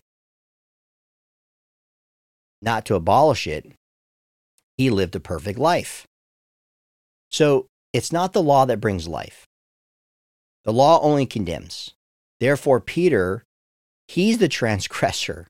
not 2.60 2.84
to 2.86 2.96
abolish 2.96 3.46
it, 3.46 3.70
he 4.76 4.90
lived 4.90 5.14
a 5.14 5.20
perfect 5.20 5.56
life. 5.56 6.04
So 7.30 7.66
it's 7.92 8.10
not 8.10 8.32
the 8.32 8.42
law 8.42 8.64
that 8.64 8.80
brings 8.80 9.06
life. 9.06 9.46
The 10.64 10.72
law 10.72 11.00
only 11.00 11.26
condemns. 11.26 11.94
Therefore, 12.40 12.80
Peter, 12.80 13.44
he's 14.08 14.38
the 14.38 14.48
transgressor, 14.48 15.46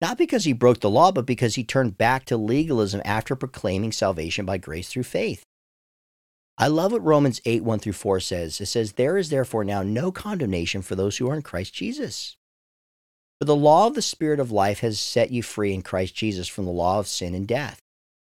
not 0.00 0.18
because 0.18 0.46
he 0.46 0.52
broke 0.52 0.80
the 0.80 0.90
law, 0.90 1.12
but 1.12 1.26
because 1.26 1.54
he 1.54 1.62
turned 1.62 1.96
back 1.96 2.24
to 2.24 2.36
legalism 2.36 3.02
after 3.04 3.36
proclaiming 3.36 3.92
salvation 3.92 4.44
by 4.44 4.58
grace 4.58 4.88
through 4.88 5.04
faith. 5.04 5.44
I 6.56 6.68
love 6.68 6.92
what 6.92 7.04
Romans 7.04 7.40
8, 7.44 7.64
1 7.64 7.78
through 7.80 7.92
4 7.94 8.20
says. 8.20 8.60
It 8.60 8.66
says, 8.66 8.92
There 8.92 9.16
is 9.16 9.30
therefore 9.30 9.64
now 9.64 9.82
no 9.82 10.12
condemnation 10.12 10.82
for 10.82 10.94
those 10.94 11.16
who 11.16 11.28
are 11.28 11.34
in 11.34 11.42
Christ 11.42 11.74
Jesus. 11.74 12.36
For 13.40 13.46
the 13.46 13.56
law 13.56 13.88
of 13.88 13.94
the 13.94 14.02
Spirit 14.02 14.38
of 14.38 14.52
life 14.52 14.80
has 14.80 15.00
set 15.00 15.32
you 15.32 15.42
free 15.42 15.74
in 15.74 15.82
Christ 15.82 16.14
Jesus 16.14 16.46
from 16.46 16.64
the 16.64 16.70
law 16.70 17.00
of 17.00 17.08
sin 17.08 17.34
and 17.34 17.46
death. 17.46 17.80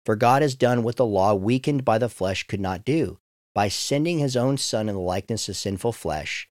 For 0.06 0.15
God 0.15 0.44
has 0.44 0.56
done 0.56 0.84
what 0.84 0.96
the 0.96 1.06
law, 1.06 1.34
weakened 1.34 1.84
by 1.84 1.98
the 1.98 2.10
flesh, 2.10 2.46
could 2.46 2.60
not 2.60 2.86
do. 2.86 3.18
By 3.56 3.68
sending 3.68 4.20
his 4.20 4.38
own 4.38 4.58
Son 4.58 4.88
in 4.88 4.96
the 4.96 5.02
likeness 5.02 5.50
of 5.50 5.58
sinful 5.58 5.94
flesh, 5.94 6.48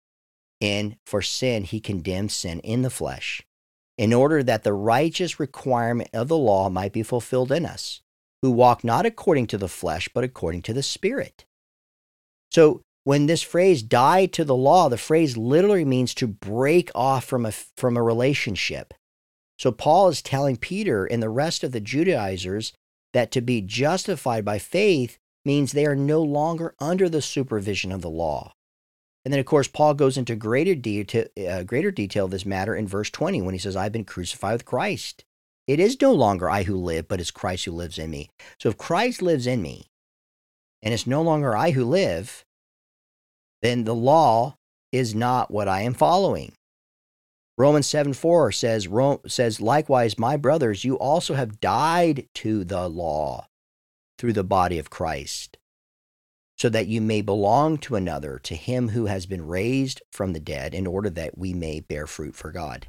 and 0.61 0.97
for 1.07 1.23
sin, 1.23 1.63
he 1.65 1.81
condemned 1.81 2.33
sin 2.33 2.59
in 2.61 2.83
the 2.83 2.91
flesh, 2.91 3.43
in 3.97 4.13
order 4.13 4.43
that 4.43 4.65
the 4.65 4.73
righteous 4.73 5.39
requirement 5.39 6.11
of 6.13 6.29
the 6.29 6.37
law 6.37 6.69
might 6.69 6.93
be 6.93 7.05
fulfilled 7.05 7.53
in 7.53 7.65
us, 7.65 8.01
who 8.43 8.51
walk 8.51 8.83
not 8.83 9.07
according 9.07 9.47
to 9.47 9.59
the 9.59 9.69
flesh, 9.69 10.09
but 10.13 10.25
according 10.25 10.63
to 10.63 10.73
the 10.73 10.83
Spirit. 10.83 11.45
So 12.51 12.83
when 13.05 13.27
this 13.27 13.43
phrase 13.43 13.83
die 13.83 14.27
to 14.27 14.45
the 14.45 14.57
law, 14.57 14.89
the 14.89 14.99
phrase 14.99 15.37
literally 15.37 15.85
means 15.85 16.15
to 16.15 16.27
break 16.27 16.91
off 16.95 17.25
from 17.25 17.47
a, 17.47 17.53
from 17.53 17.97
a 17.97 18.03
relationship. 18.03 18.95
So 19.59 19.73
Paul 19.73 20.09
is 20.09 20.23
telling 20.23 20.57
Peter 20.57 21.05
and 21.05 21.23
the 21.23 21.31
rest 21.31 21.65
of 21.65 21.73
the 21.73 21.81
Judaizers 21.81 22.73
that 23.13 23.31
to 23.33 23.41
be 23.41 23.61
justified 23.61 24.45
by 24.45 24.59
faith 24.59 25.19
means 25.45 25.73
they 25.73 25.87
are 25.87 25.97
no 25.97 26.23
longer 26.23 26.75
under 26.79 27.09
the 27.09 27.23
supervision 27.23 27.91
of 27.91 28.03
the 28.03 28.11
law. 28.11 28.53
And 29.25 29.33
then, 29.33 29.41
of 29.41 29.47
course, 29.47 29.69
Paul 29.69 29.95
goes 29.95 30.17
into 30.17 30.37
greater, 30.37 30.75
detail, 30.75 31.27
uh, 31.49 31.63
greater 31.63 31.91
detail 31.91 32.27
of 32.27 32.31
this 32.31 32.47
matter 32.47 32.75
in 32.75 32.87
verse 32.87 33.11
20 33.11 33.43
when 33.43 33.55
he 33.55 33.59
says, 33.59 33.77
I've 33.77 33.93
been 33.93 34.05
crucified 34.05 34.53
with 34.53 34.65
Christ. 34.65 35.25
It 35.67 35.81
is 35.81 36.01
no 36.01 36.13
longer 36.13 36.49
I 36.49 36.63
who 36.63 36.77
live, 36.77 37.09
but 37.09 37.21
it's 37.21 37.31
Christ 37.31 37.65
who 37.65 37.73
lives 37.73 37.99
in 37.99 38.11
me. 38.11 38.31
So 38.59 38.71
if 38.71 38.79
Christ 38.79 39.21
lives 39.21 39.47
in 39.47 39.61
me, 39.61 39.89
and 40.83 40.95
it's 40.95 41.07
no 41.07 41.23
longer 41.23 41.57
I 41.57 41.73
who 41.73 41.85
live, 41.85 42.45
then 43.63 43.85
the 43.85 43.95
law 43.95 44.57
is 44.93 45.15
not 45.15 45.51
what 45.51 45.69
I 45.69 45.83
am 45.83 45.95
following. 45.95 46.53
Romans 47.57 47.89
7 47.89 48.13
4 48.13 48.53
says, 48.53 48.89
says, 49.27 49.61
Likewise, 49.61 50.19
my 50.19 50.37
brothers, 50.37 50.85
you 50.85 50.97
also 50.97 51.35
have 51.35 51.61
died 51.61 52.29
to 52.35 52.63
the 52.63 52.89
law 52.89 53.49
through 54.17 54.33
the 54.33 54.45
body 54.45 54.79
of 54.79 54.91
Christ, 54.91 55.59
so 56.57 56.69
that 56.69 56.87
you 56.87 57.01
may 57.01 57.21
belong 57.21 57.79
to 57.79 57.97
another, 57.97 58.39
to 58.45 58.55
him 58.55 58.91
who 58.91 59.07
has 59.07 59.27
been 59.27 59.47
raised 59.47 60.03
from 60.13 60.33
the 60.33 60.41
dead, 60.41 60.73
in 60.73 60.87
order 60.87 61.11
that 61.11 61.37
we 61.37 61.53
may 61.53 61.81
bear 61.81 62.07
fruit 62.07 62.37
for 62.37 62.53
God. 62.53 62.87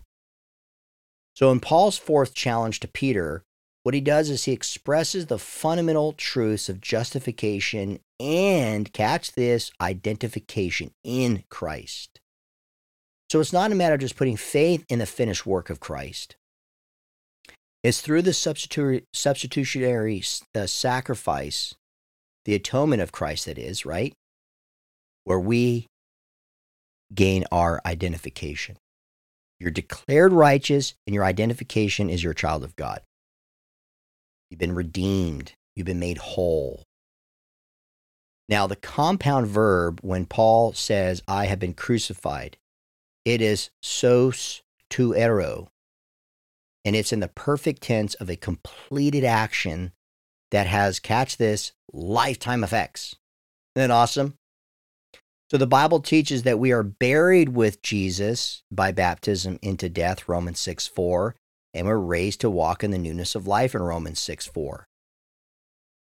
So, 1.33 1.51
in 1.51 1.59
Paul's 1.59 1.97
fourth 1.97 2.35
challenge 2.35 2.79
to 2.81 2.87
Peter, 2.87 3.43
what 3.89 3.95
he 3.95 4.01
does 4.01 4.29
is 4.29 4.45
he 4.45 4.51
expresses 4.51 5.25
the 5.25 5.39
fundamental 5.39 6.13
truths 6.13 6.69
of 6.69 6.79
justification 6.79 7.99
and, 8.19 8.93
catch 8.93 9.31
this, 9.31 9.71
identification 9.81 10.91
in 11.03 11.43
Christ. 11.49 12.19
So 13.31 13.39
it's 13.39 13.51
not 13.51 13.71
a 13.71 13.75
matter 13.75 13.95
of 13.95 14.01
just 14.01 14.15
putting 14.15 14.37
faith 14.37 14.85
in 14.89 14.99
the 14.99 15.07
finished 15.07 15.47
work 15.47 15.71
of 15.71 15.79
Christ. 15.79 16.35
It's 17.83 17.99
through 17.99 18.21
the 18.21 19.01
substitutionary 19.11 20.23
uh, 20.53 20.67
sacrifice, 20.67 21.73
the 22.45 22.53
atonement 22.53 23.01
of 23.01 23.11
Christ, 23.11 23.47
that 23.47 23.57
is, 23.57 23.87
right? 23.87 24.13
Where 25.23 25.39
we 25.39 25.87
gain 27.11 27.43
our 27.51 27.81
identification. 27.87 28.77
You're 29.59 29.71
declared 29.71 30.31
righteous, 30.31 30.93
and 31.07 31.15
your 31.15 31.23
identification 31.23 32.07
is 32.11 32.23
your 32.23 32.35
child 32.35 32.63
of 32.63 32.75
God. 32.75 33.01
You've 34.49 34.59
been 34.59 34.75
redeemed. 34.75 35.53
You've 35.75 35.85
been 35.85 35.99
made 35.99 36.17
whole. 36.17 36.83
Now, 38.47 38.65
the 38.65 38.75
compound 38.75 39.47
verb, 39.47 39.99
when 40.01 40.25
Paul 40.25 40.73
says, 40.73 41.21
I 41.27 41.45
have 41.45 41.59
been 41.59 41.75
crucified, 41.75 42.57
it 43.23 43.41
is 43.41 43.69
sos 43.81 44.63
tuero. 44.89 45.67
And 46.83 46.95
it's 46.95 47.13
in 47.13 47.19
the 47.19 47.27
perfect 47.27 47.83
tense 47.83 48.15
of 48.15 48.29
a 48.29 48.35
completed 48.35 49.23
action 49.23 49.91
that 50.49 50.65
has, 50.65 50.99
catch 50.99 51.37
this, 51.37 51.73
lifetime 51.93 52.63
effects. 52.63 53.15
Isn't 53.75 53.89
that 53.89 53.93
awesome? 53.93 54.33
So 55.51 55.57
the 55.57 55.67
Bible 55.67 55.99
teaches 55.99 56.43
that 56.43 56.59
we 56.59 56.71
are 56.71 56.83
buried 56.83 57.49
with 57.49 57.81
Jesus 57.81 58.63
by 58.71 58.91
baptism 58.91 59.59
into 59.61 59.89
death, 59.89 60.27
Romans 60.27 60.59
6 60.59 60.87
4, 60.87 61.35
and 61.73 61.87
we're 61.87 61.97
raised 61.97 62.41
to 62.41 62.49
walk 62.49 62.83
in 62.83 62.91
the 62.91 62.97
newness 62.97 63.35
of 63.35 63.47
life 63.47 63.75
in 63.75 63.81
Romans 63.81 64.19
6 64.19 64.45
4. 64.47 64.87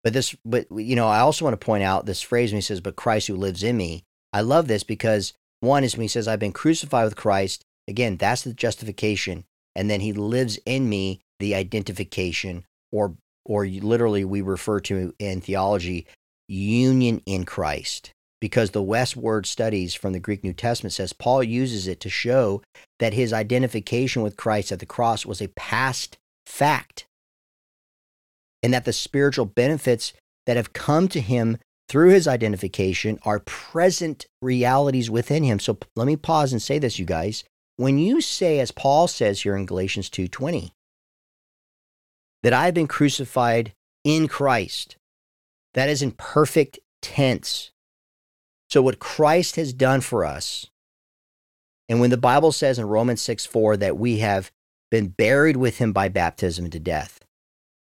But 0.02 0.12
this, 0.12 0.36
but 0.44 0.66
you 0.70 0.96
know, 0.96 1.08
I 1.08 1.20
also 1.20 1.44
want 1.44 1.58
to 1.58 1.64
point 1.64 1.82
out 1.82 2.04
this 2.04 2.20
phrase 2.20 2.52
when 2.52 2.58
he 2.58 2.62
says, 2.62 2.80
"But 2.80 2.94
Christ 2.94 3.26
who 3.26 3.36
lives 3.36 3.62
in 3.62 3.76
me." 3.76 4.04
I 4.32 4.42
love 4.42 4.68
this 4.68 4.84
because 4.84 5.32
one 5.60 5.82
is 5.82 5.96
when 5.96 6.02
he 6.02 6.08
says, 6.08 6.28
"I've 6.28 6.38
been 6.38 6.52
crucified 6.52 7.04
with 7.04 7.16
Christ." 7.16 7.64
Again, 7.88 8.18
that's 8.18 8.42
the 8.42 8.52
justification, 8.52 9.44
and 9.74 9.88
then 9.88 10.00
he 10.00 10.12
lives 10.12 10.58
in 10.66 10.90
me, 10.90 11.22
the 11.40 11.54
identification, 11.54 12.66
or 12.92 13.16
or 13.46 13.66
literally 13.66 14.24
we 14.24 14.42
refer 14.42 14.80
to 14.80 15.14
in 15.18 15.40
theology 15.40 16.06
union 16.48 17.22
in 17.24 17.44
Christ. 17.44 18.12
Because 18.44 18.72
the 18.72 18.82
Wuest 18.82 19.16
word 19.16 19.46
studies 19.46 19.94
from 19.94 20.12
the 20.12 20.20
Greek 20.20 20.44
New 20.44 20.52
Testament 20.52 20.92
says 20.92 21.14
Paul 21.14 21.42
uses 21.42 21.88
it 21.88 21.98
to 22.00 22.10
show 22.10 22.60
that 22.98 23.14
his 23.14 23.32
identification 23.32 24.20
with 24.20 24.36
Christ 24.36 24.70
at 24.70 24.80
the 24.80 24.84
cross 24.84 25.24
was 25.24 25.40
a 25.40 25.48
past 25.48 26.18
fact 26.44 27.06
and 28.62 28.74
that 28.74 28.84
the 28.84 28.92
spiritual 28.92 29.46
benefits 29.46 30.12
that 30.44 30.58
have 30.58 30.74
come 30.74 31.08
to 31.08 31.22
him 31.22 31.56
through 31.88 32.10
his 32.10 32.28
identification 32.28 33.18
are 33.22 33.40
present 33.40 34.26
realities 34.42 35.10
within 35.10 35.42
him. 35.42 35.58
So 35.58 35.78
let 35.96 36.06
me 36.06 36.14
pause 36.14 36.52
and 36.52 36.60
say 36.60 36.78
this, 36.78 36.98
you 36.98 37.06
guys. 37.06 37.44
When 37.78 37.96
you 37.96 38.20
say, 38.20 38.60
as 38.60 38.70
Paul 38.70 39.08
says 39.08 39.40
here 39.40 39.56
in 39.56 39.64
Galatians 39.64 40.10
2:20, 40.10 40.70
that 42.42 42.52
I've 42.52 42.74
been 42.74 42.88
crucified 42.88 43.72
in 44.04 44.28
Christ, 44.28 44.96
that 45.72 45.88
is 45.88 46.02
in 46.02 46.10
perfect 46.10 46.78
tense. 47.00 47.70
So 48.74 48.82
what 48.82 48.98
Christ 48.98 49.54
has 49.54 49.72
done 49.72 50.00
for 50.00 50.24
us, 50.24 50.66
and 51.88 52.00
when 52.00 52.10
the 52.10 52.16
Bible 52.16 52.50
says 52.50 52.76
in 52.76 52.86
Romans 52.88 53.22
6 53.22 53.46
4 53.46 53.76
that 53.76 53.96
we 53.96 54.18
have 54.18 54.50
been 54.90 55.10
buried 55.10 55.56
with 55.56 55.78
him 55.78 55.92
by 55.92 56.08
baptism 56.08 56.64
into 56.64 56.80
death, 56.80 57.20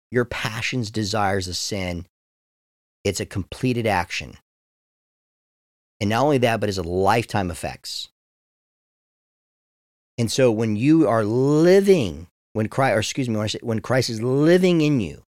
your 0.09 0.23
passions, 0.23 0.89
desires 0.89 1.49
of 1.49 1.57
sin. 1.57 2.05
It's 3.03 3.19
a 3.19 3.25
completed 3.25 3.87
action. 3.87 4.37
And 5.99 6.11
not 6.11 6.23
only 6.23 6.37
that, 6.37 6.61
but 6.61 6.69
it's 6.69 6.77
a 6.77 6.81
lifetime 6.81 7.51
effects. 7.51 8.07
And 10.17 10.31
so 10.31 10.49
when 10.49 10.77
you 10.77 11.09
are 11.09 11.25
living, 11.25 12.27
when 12.53 12.69
Christ, 12.69 12.95
or 12.95 12.99
excuse 12.99 13.27
me, 13.27 13.35
when, 13.63 13.81
Christ 13.81 14.09
is 14.09 14.21
living 14.21 14.79
in 14.79 15.01
you, 15.01 15.23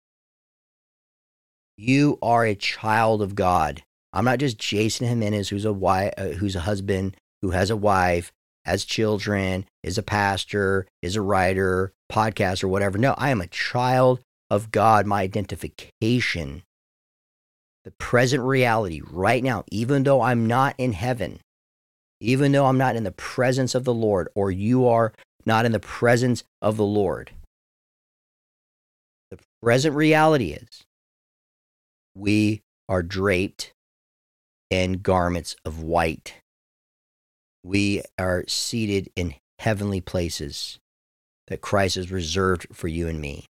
you 1.77 2.19
are 2.21 2.45
a 2.45 2.53
child 2.53 3.21
of 3.21 3.33
God. 3.33 3.83
I'm 4.17 4.25
not 4.25 4.39
just 4.39 4.57
Jason 4.57 5.07
Jimenez, 5.07 5.49
who's 5.49 5.63
a 5.63 5.71
wife, 5.71 6.11
uh, 6.17 6.29
who's 6.29 6.55
a 6.55 6.61
husband, 6.61 7.15
who 7.43 7.51
has 7.51 7.69
a 7.69 7.77
wife, 7.77 8.31
has 8.65 8.83
children, 8.83 9.65
is 9.83 9.99
a 9.99 10.03
pastor, 10.03 10.87
is 11.03 11.15
a 11.15 11.21
writer, 11.21 11.93
podcaster, 12.11 12.67
whatever. 12.67 12.97
No, 12.97 13.13
I 13.15 13.29
am 13.29 13.41
a 13.41 13.47
child 13.47 14.19
of 14.49 14.71
God, 14.71 15.05
my 15.05 15.21
identification, 15.21 16.63
the 17.85 17.91
present 17.91 18.41
reality 18.41 19.03
right 19.07 19.43
now, 19.43 19.63
even 19.69 20.01
though 20.01 20.23
I'm 20.23 20.47
not 20.47 20.73
in 20.79 20.93
heaven, 20.93 21.39
even 22.19 22.51
though 22.53 22.65
I'm 22.65 22.79
not 22.79 22.95
in 22.95 23.03
the 23.03 23.11
presence 23.11 23.75
of 23.75 23.83
the 23.83 23.93
Lord, 23.93 24.29
or 24.33 24.49
you 24.49 24.87
are 24.87 25.13
not 25.45 25.67
in 25.67 25.73
the 25.73 25.79
presence 25.79 26.43
of 26.59 26.75
the 26.75 26.83
Lord, 26.83 27.29
the 29.29 29.37
present 29.61 29.95
reality 29.95 30.53
is 30.53 30.85
we 32.15 32.61
are 32.89 33.03
draped 33.03 33.73
in 34.69 34.93
garments 34.93 35.55
of 35.65 35.81
white. 35.81 36.35
We 37.63 38.03
are 38.17 38.43
seated 38.47 39.09
in 39.15 39.35
heavenly 39.59 40.01
places 40.01 40.79
that 41.47 41.61
Christ 41.61 41.95
has 41.95 42.11
reserved 42.11 42.67
for 42.73 42.87
you 42.87 43.07
and 43.07 43.19
me. 43.19 43.45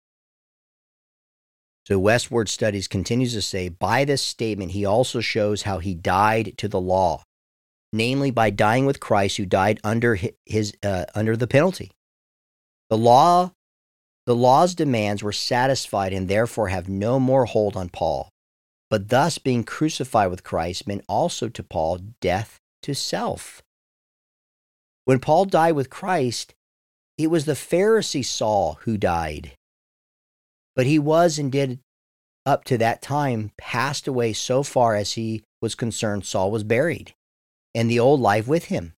So 1.87 2.01
Wuest 2.01 2.31
Word 2.31 2.48
Studies 2.48 2.87
continues 2.87 3.33
to 3.35 3.42
say, 3.42 3.68
by 3.68 4.05
this 4.05 4.22
statement, 4.22 4.72
he 4.72 4.85
also 4.85 5.20
shows 5.20 5.62
how 5.62 5.79
he 5.79 5.94
died 5.94 6.55
to 6.59 6.68
the 6.68 6.81
law, 6.81 7.25
namely 7.92 8.31
by 8.31 8.51
dying 8.51 8.87
with 8.87 9.01
Christ, 9.01 9.37
who 9.37 9.46
died 9.46 9.81
under 9.83 10.18
his 10.46 10.75
uh, 10.83 11.07
under 11.14 11.37
the 11.37 11.48
penalty. 11.48 11.90
The 12.88 12.96
law, 12.98 13.53
the 14.27 14.37
law's 14.37 14.75
demands 14.75 15.22
were 15.22 15.33
satisfied 15.33 16.12
and 16.12 16.29
therefore 16.29 16.68
have 16.68 16.88
no 16.88 17.18
more 17.18 17.46
hold 17.46 17.77
on 17.77 17.88
Paul. 17.88 18.29
But 18.92 19.09
thus, 19.09 19.38
being 19.38 19.64
crucified 19.64 20.28
with 20.28 20.44
Christ 20.44 20.87
meant 20.87 21.07
also 21.09 21.48
to 21.48 21.62
Paul 21.62 22.00
death 22.20 22.61
to 22.83 22.94
self. 22.94 23.62
When 25.07 25.18
Paul 25.18 25.46
died 25.46 25.72
with 25.72 25.88
Christ, 25.88 26.52
it 27.16 27.28
was 27.28 27.46
the 27.46 27.55
Pharisee 27.55 28.22
Saul 28.22 28.81
who 28.83 28.98
died. 28.98 29.52
But 30.76 30.85
he 30.85 30.98
was 30.98 31.38
and 31.38 31.50
did 31.50 31.78
up 32.44 32.64
to 32.64 32.76
that 32.76 33.00
time 33.00 33.52
passed 33.57 34.07
away 34.07 34.35
so 34.35 34.62
far 34.62 34.94
as 34.94 35.12
he 35.12 35.42
was 35.62 35.74
concerned, 35.74 36.26
Saul 36.26 36.50
was 36.50 36.62
buried 36.62 37.14
and 37.74 37.90
the 37.90 37.98
old 37.98 38.20
life 38.20 38.46
with 38.46 38.66
him. 38.66 38.92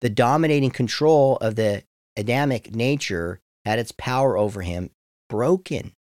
The 0.00 0.10
dominating 0.10 0.70
control 0.70 1.38
of 1.38 1.56
the 1.56 1.82
Adamic 2.16 2.72
nature 2.72 3.40
had 3.64 3.80
its 3.80 3.90
power 3.90 4.38
over 4.38 4.62
him 4.62 4.90
broken. 5.28 5.94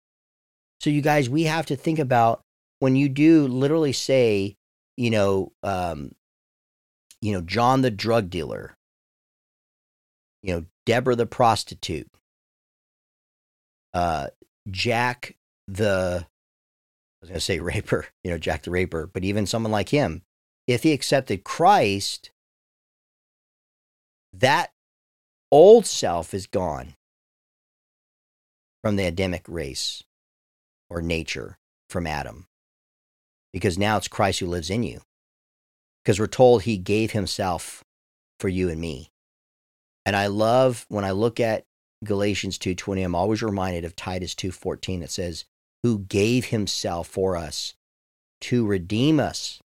So, 0.81 0.90
you 0.90 1.00
guys, 1.00 1.31
we 1.31 1.44
have 1.44 1.64
to 1.64 1.76
think 1.76 1.98
about 1.98 2.42
when 2.79 2.97
you 2.97 3.09
do 3.09 3.47
literally 3.47 3.93
say, 3.93 4.57
you 4.97 5.11
know, 5.11 5.53
um, 5.62 6.12
you 7.21 7.33
know, 7.33 7.41
John 7.41 7.83
the 7.83 7.91
drug 7.91 8.31
dealer, 8.31 8.77
you 10.43 10.55
know, 10.55 10.65
Deborah 10.85 11.17
the 11.17 11.27
prostitute, 11.27 12.11
uh, 13.95 14.29
Jack 14.71 15.37
the 15.69 16.27
I 16.27 17.25
was 17.25 17.31
going 17.31 17.39
to 17.39 17.41
say 17.41 17.61
raper, 17.61 18.07
you 18.25 18.31
know, 18.31 18.39
Jack 18.39 18.62
the 18.62 18.71
Raper, 18.71 19.09
but 19.12 19.25
even 19.25 19.47
someone 19.47 19.73
like 19.73 19.89
him, 19.89 20.23
if 20.67 20.83
he 20.83 20.93
accepted 20.93 21.45
Christ, 21.45 22.31
that 24.33 24.73
old 25.51 25.87
self 25.87 26.35
is 26.35 26.47
gone 26.47 26.95
from 28.83 28.97
the 28.97 29.07
Adamic 29.07 29.45
race 29.49 30.03
or 30.91 31.01
nature 31.01 31.59
from 31.89 32.07
Adam. 32.07 32.47
Because 33.57 33.79
now 33.79 33.97
it's 33.97 34.07
Christ 34.07 34.40
who 34.40 34.47
lives 34.47 34.69
in 34.69 34.83
you. 34.83 35.01
Because 36.05 36.21
we're 36.21 36.27
told 36.27 36.62
he 36.62 36.77
gave 36.77 37.12
himself 37.12 37.83
for 38.38 38.51
you 38.51 38.69
and 38.69 38.79
me. 38.79 39.09
And 40.05 40.14
I 40.14 40.27
love 40.27 40.85
when 40.90 41.07
I 41.07 41.12
look 41.12 41.40
at 41.40 41.64
Galatians 42.05 42.59
2:20 42.59 43.03
I'm 43.03 43.14
always 43.14 43.40
reminded 43.40 43.87
of 43.87 43.97
Titus 43.97 44.35
2:14 44.35 45.01
that 45.01 45.11
says 45.11 45.47
who 45.83 46.01
gave 46.01 46.47
himself 46.47 47.09
for 47.09 47.35
us 47.35 47.73
to 48.42 48.66
redeem 48.66 49.19
us 49.19 49.59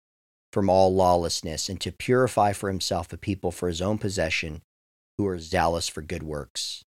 from 0.53 0.69
all 0.69 0.95
lawlessness 0.95 1.71
and 1.71 1.81
to 1.81 1.91
purify 1.91 2.53
for 2.53 2.69
himself 2.69 3.11
a 3.11 3.17
people 3.17 3.51
for 3.51 3.69
his 3.69 3.81
own 3.81 3.97
possession 3.97 4.61
who 5.17 5.27
are 5.27 5.39
zealous 5.39 5.89
for 5.89 6.03
good 6.03 6.23
works. 6.23 6.85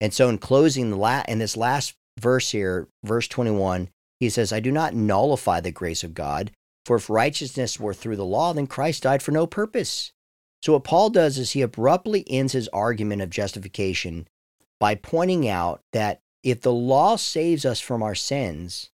And 0.00 0.14
so 0.14 0.30
in 0.30 0.38
closing 0.38 0.88
the 0.88 0.96
la- 0.96 1.24
in 1.28 1.40
this 1.40 1.58
last 1.58 1.92
verse 2.18 2.52
here, 2.52 2.88
verse 3.04 3.28
21, 3.28 3.90
he 4.22 4.30
says, 4.30 4.52
I 4.52 4.60
do 4.60 4.70
not 4.70 4.94
nullify 4.94 5.60
the 5.60 5.72
grace 5.72 6.04
of 6.04 6.14
God, 6.14 6.52
for 6.86 6.94
if 6.94 7.10
righteousness 7.10 7.80
were 7.80 7.92
through 7.92 8.14
the 8.14 8.24
law, 8.24 8.52
then 8.52 8.68
Christ 8.68 9.02
died 9.02 9.20
for 9.20 9.32
no 9.32 9.48
purpose. 9.48 10.12
So 10.62 10.74
what 10.74 10.84
Paul 10.84 11.10
does 11.10 11.38
is 11.38 11.50
he 11.50 11.60
abruptly 11.60 12.24
ends 12.30 12.52
his 12.52 12.68
argument 12.68 13.20
of 13.20 13.30
justification 13.30 14.28
by 14.78 14.94
pointing 14.94 15.48
out 15.48 15.80
that 15.92 16.20
if 16.44 16.60
the 16.60 16.72
law 16.72 17.16
saves 17.16 17.64
us 17.64 17.80
from 17.80 18.00
our 18.00 18.14
sins, 18.14 18.90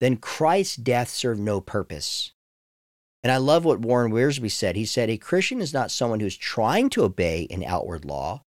then 0.00 0.16
Christ's 0.16 0.76
death 0.76 1.10
served 1.10 1.40
no 1.40 1.60
purpose. 1.60 2.32
And 3.22 3.30
I 3.30 3.36
love 3.36 3.66
what 3.66 3.80
Warren 3.80 4.10
Wiersbe 4.10 4.50
said. 4.50 4.76
He 4.76 4.86
said, 4.86 5.10
A 5.10 5.18
Christian 5.18 5.60
is 5.60 5.74
not 5.74 5.90
someone 5.90 6.20
who's 6.20 6.38
trying 6.38 6.88
to 6.90 7.04
obey 7.04 7.46
an 7.50 7.62
outward 7.62 8.06
law. 8.06 8.42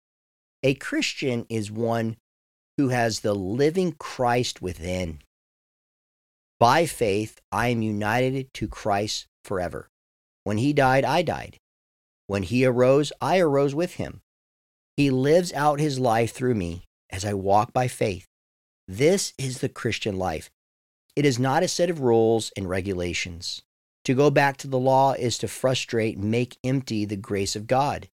A 0.62 0.72
Christian 0.72 1.44
is 1.50 1.70
one 1.70 2.16
who 2.78 2.88
has 2.88 3.20
the 3.20 3.34
living 3.34 3.92
Christ 3.98 4.62
within. 4.62 5.18
By 6.64 6.86
faith, 6.86 7.42
I 7.52 7.68
am 7.68 7.82
united 7.82 8.54
to 8.54 8.68
Christ 8.68 9.26
forever. 9.44 9.90
When 10.44 10.56
he 10.56 10.72
died, 10.72 11.04
I 11.04 11.20
died. 11.20 11.58
When 12.26 12.42
he 12.42 12.64
arose, 12.64 13.12
I 13.20 13.38
arose 13.38 13.74
with 13.74 13.96
him. 13.96 14.22
He 14.96 15.10
lives 15.10 15.52
out 15.52 15.78
his 15.78 15.98
life 15.98 16.32
through 16.32 16.54
me 16.54 16.86
as 17.10 17.22
I 17.22 17.34
walk 17.34 17.74
by 17.74 17.86
faith. 17.86 18.24
This 18.88 19.34
is 19.36 19.58
the 19.58 19.68
Christian 19.68 20.16
life. 20.16 20.48
It 21.14 21.26
is 21.26 21.38
not 21.38 21.62
a 21.62 21.68
set 21.68 21.90
of 21.90 22.00
rules 22.00 22.50
and 22.56 22.66
regulations. 22.66 23.60
To 24.06 24.14
go 24.14 24.30
back 24.30 24.56
to 24.56 24.66
the 24.66 24.78
law 24.78 25.12
is 25.12 25.36
to 25.40 25.48
frustrate 25.48 26.16
make 26.16 26.56
empty 26.64 27.04
the 27.04 27.18
grace 27.18 27.54
of 27.54 27.66
God. 27.66 28.08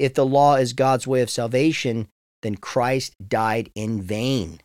If 0.00 0.14
the 0.14 0.26
law 0.26 0.56
is 0.56 0.72
God's 0.72 1.06
way 1.06 1.20
of 1.20 1.30
salvation, 1.30 2.08
then 2.42 2.56
Christ 2.56 3.14
died 3.24 3.70
in 3.76 4.02
vain. 4.02 4.58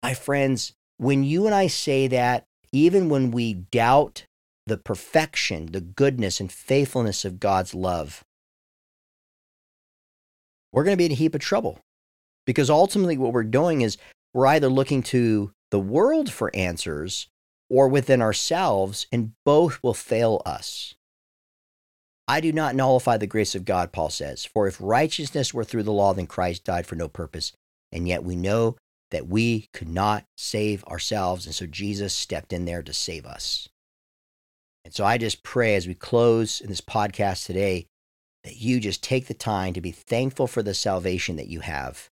My 0.00 0.14
friends, 0.14 0.74
when 1.04 1.22
you 1.22 1.44
and 1.44 1.54
I 1.54 1.66
say 1.66 2.08
that, 2.08 2.46
even 2.72 3.10
when 3.10 3.30
we 3.30 3.52
doubt 3.52 4.24
the 4.66 4.78
perfection, 4.78 5.66
the 5.66 5.82
goodness, 5.82 6.40
and 6.40 6.50
faithfulness 6.50 7.26
of 7.26 7.38
God's 7.38 7.74
love, 7.74 8.24
we're 10.72 10.84
going 10.84 10.94
to 10.94 10.98
be 10.98 11.04
in 11.04 11.12
a 11.12 11.16
heap 11.16 11.34
of 11.34 11.42
trouble. 11.42 11.78
Because 12.46 12.70
ultimately, 12.70 13.18
what 13.18 13.32
we're 13.32 13.44
doing 13.44 13.82
is 13.82 13.98
we're 14.32 14.46
either 14.46 14.68
looking 14.68 15.02
to 15.04 15.52
the 15.70 15.78
world 15.78 16.32
for 16.32 16.50
answers 16.54 17.28
or 17.68 17.86
within 17.88 18.22
ourselves, 18.22 19.06
and 19.12 19.32
both 19.44 19.78
will 19.82 19.94
fail 19.94 20.40
us. 20.46 20.94
I 22.26 22.40
do 22.40 22.52
not 22.52 22.74
nullify 22.74 23.18
the 23.18 23.26
grace 23.26 23.54
of 23.54 23.66
God, 23.66 23.92
Paul 23.92 24.08
says, 24.08 24.46
for 24.46 24.66
if 24.66 24.78
righteousness 24.80 25.52
were 25.52 25.64
through 25.64 25.82
the 25.82 25.92
law, 25.92 26.14
then 26.14 26.26
Christ 26.26 26.64
died 26.64 26.86
for 26.86 26.96
no 26.96 27.08
purpose. 27.08 27.52
And 27.92 28.08
yet 28.08 28.24
we 28.24 28.36
know 28.36 28.76
that 29.10 29.28
we 29.28 29.68
could 29.72 29.88
not 29.88 30.24
save 30.36 30.84
ourselves. 30.84 31.46
And 31.46 31.54
so 31.54 31.66
Jesus 31.66 32.14
stepped 32.14 32.52
in 32.52 32.64
there 32.64 32.82
to 32.82 32.92
save 32.92 33.26
us. 33.26 33.68
And 34.84 34.92
so 34.92 35.04
I 35.04 35.18
just 35.18 35.42
pray 35.42 35.74
as 35.74 35.86
we 35.86 35.94
close 35.94 36.60
in 36.60 36.68
this 36.68 36.80
podcast 36.80 37.46
today 37.46 37.86
that 38.42 38.56
you 38.56 38.80
just 38.80 39.02
take 39.02 39.26
the 39.26 39.34
time 39.34 39.72
to 39.72 39.80
be 39.80 39.92
thankful 39.92 40.46
for 40.46 40.62
the 40.62 40.74
salvation 40.74 41.36
that 41.36 41.48
you 41.48 41.60
have 41.60 42.10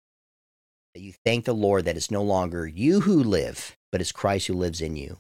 that 0.94 1.02
you 1.02 1.14
thank 1.26 1.46
the 1.46 1.54
Lord 1.54 1.86
that 1.86 1.98
it's 1.98 2.12
no 2.12 2.24
longer 2.24 2.68
you 2.68 3.02
who 3.02 3.24
live, 3.24 3.76
but 3.92 4.02
it's 4.02 4.12
Christ 4.12 4.48
who 4.48 4.54
lives 4.54 4.82
in 4.82 4.96
you. 4.96 5.18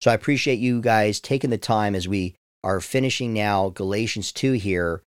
So 0.00 0.10
I 0.10 0.14
appreciate 0.14 0.58
you 0.58 0.80
guys 0.80 1.20
taking 1.20 1.50
the 1.50 1.58
time 1.58 1.94
as 1.94 2.08
we 2.08 2.34
are 2.64 2.80
finishing 2.80 3.32
now 3.32 3.68
Galatians 3.68 4.32
2 4.32 4.52
here. 4.52 5.02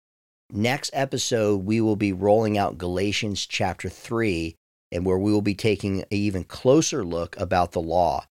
Next 0.52 0.90
episode, 0.94 1.66
we 1.66 1.80
will 1.82 1.96
be 1.96 2.14
rolling 2.14 2.58
out 2.58 2.78
Galatians 2.78 3.46
chapter 3.46 3.90
3, 3.90 4.56
and 4.92 5.06
where 5.06 5.18
we 5.18 5.32
will 5.32 5.42
be 5.42 5.56
taking 5.56 6.02
an 6.02 6.08
even 6.12 6.44
closer 6.44 7.04
look 7.04 7.40
about 7.40 7.72
the 7.72 7.82
law. 7.82 8.26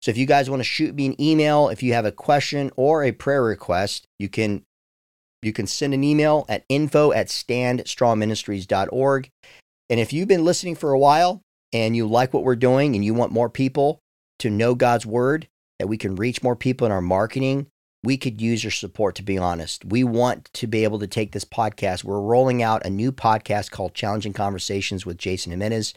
So 0.00 0.10
if 0.10 0.18
you 0.18 0.26
guys 0.26 0.50
want 0.50 0.60
to 0.60 0.64
shoot 0.64 0.94
me 0.94 1.06
an 1.06 1.20
email, 1.20 1.68
if 1.68 1.82
you 1.82 1.94
have 1.94 2.04
a 2.04 2.12
question 2.12 2.70
or 2.76 3.02
a 3.02 3.12
prayer 3.12 3.42
request, 3.42 4.06
you 4.18 4.28
can 4.28 4.64
you 5.42 5.52
can 5.52 5.66
send 5.66 5.92
an 5.92 6.04
email 6.04 6.46
at 6.48 6.64
info 6.68 7.12
at 7.12 7.28
standstrongministries.org. 7.28 9.30
And 9.90 10.00
if 10.00 10.12
you've 10.12 10.28
been 10.28 10.44
listening 10.44 10.74
for 10.74 10.92
a 10.92 10.98
while 10.98 11.42
and 11.72 11.94
you 11.94 12.06
like 12.06 12.32
what 12.32 12.44
we're 12.44 12.56
doing 12.56 12.94
and 12.94 13.04
you 13.04 13.12
want 13.12 13.32
more 13.32 13.50
people 13.50 13.98
to 14.38 14.48
know 14.48 14.74
God's 14.74 15.04
word, 15.04 15.48
that 15.78 15.86
we 15.86 15.98
can 15.98 16.16
reach 16.16 16.42
more 16.42 16.56
people 16.56 16.86
in 16.86 16.92
our 16.92 17.02
marketing, 17.02 17.66
we 18.04 18.16
could 18.16 18.40
use 18.40 18.62
your 18.62 18.70
support, 18.70 19.14
to 19.16 19.22
be 19.22 19.38
honest. 19.38 19.84
We 19.84 20.04
want 20.04 20.52
to 20.54 20.66
be 20.66 20.84
able 20.84 20.98
to 20.98 21.06
take 21.06 21.32
this 21.32 21.44
podcast. 21.44 22.04
We're 22.04 22.20
rolling 22.20 22.62
out 22.62 22.84
a 22.84 22.90
new 22.90 23.10
podcast 23.10 23.70
called 23.70 23.94
Challenging 23.94 24.34
Conversations 24.34 25.06
with 25.06 25.16
Jason 25.16 25.52
Jimenez. 25.52 25.94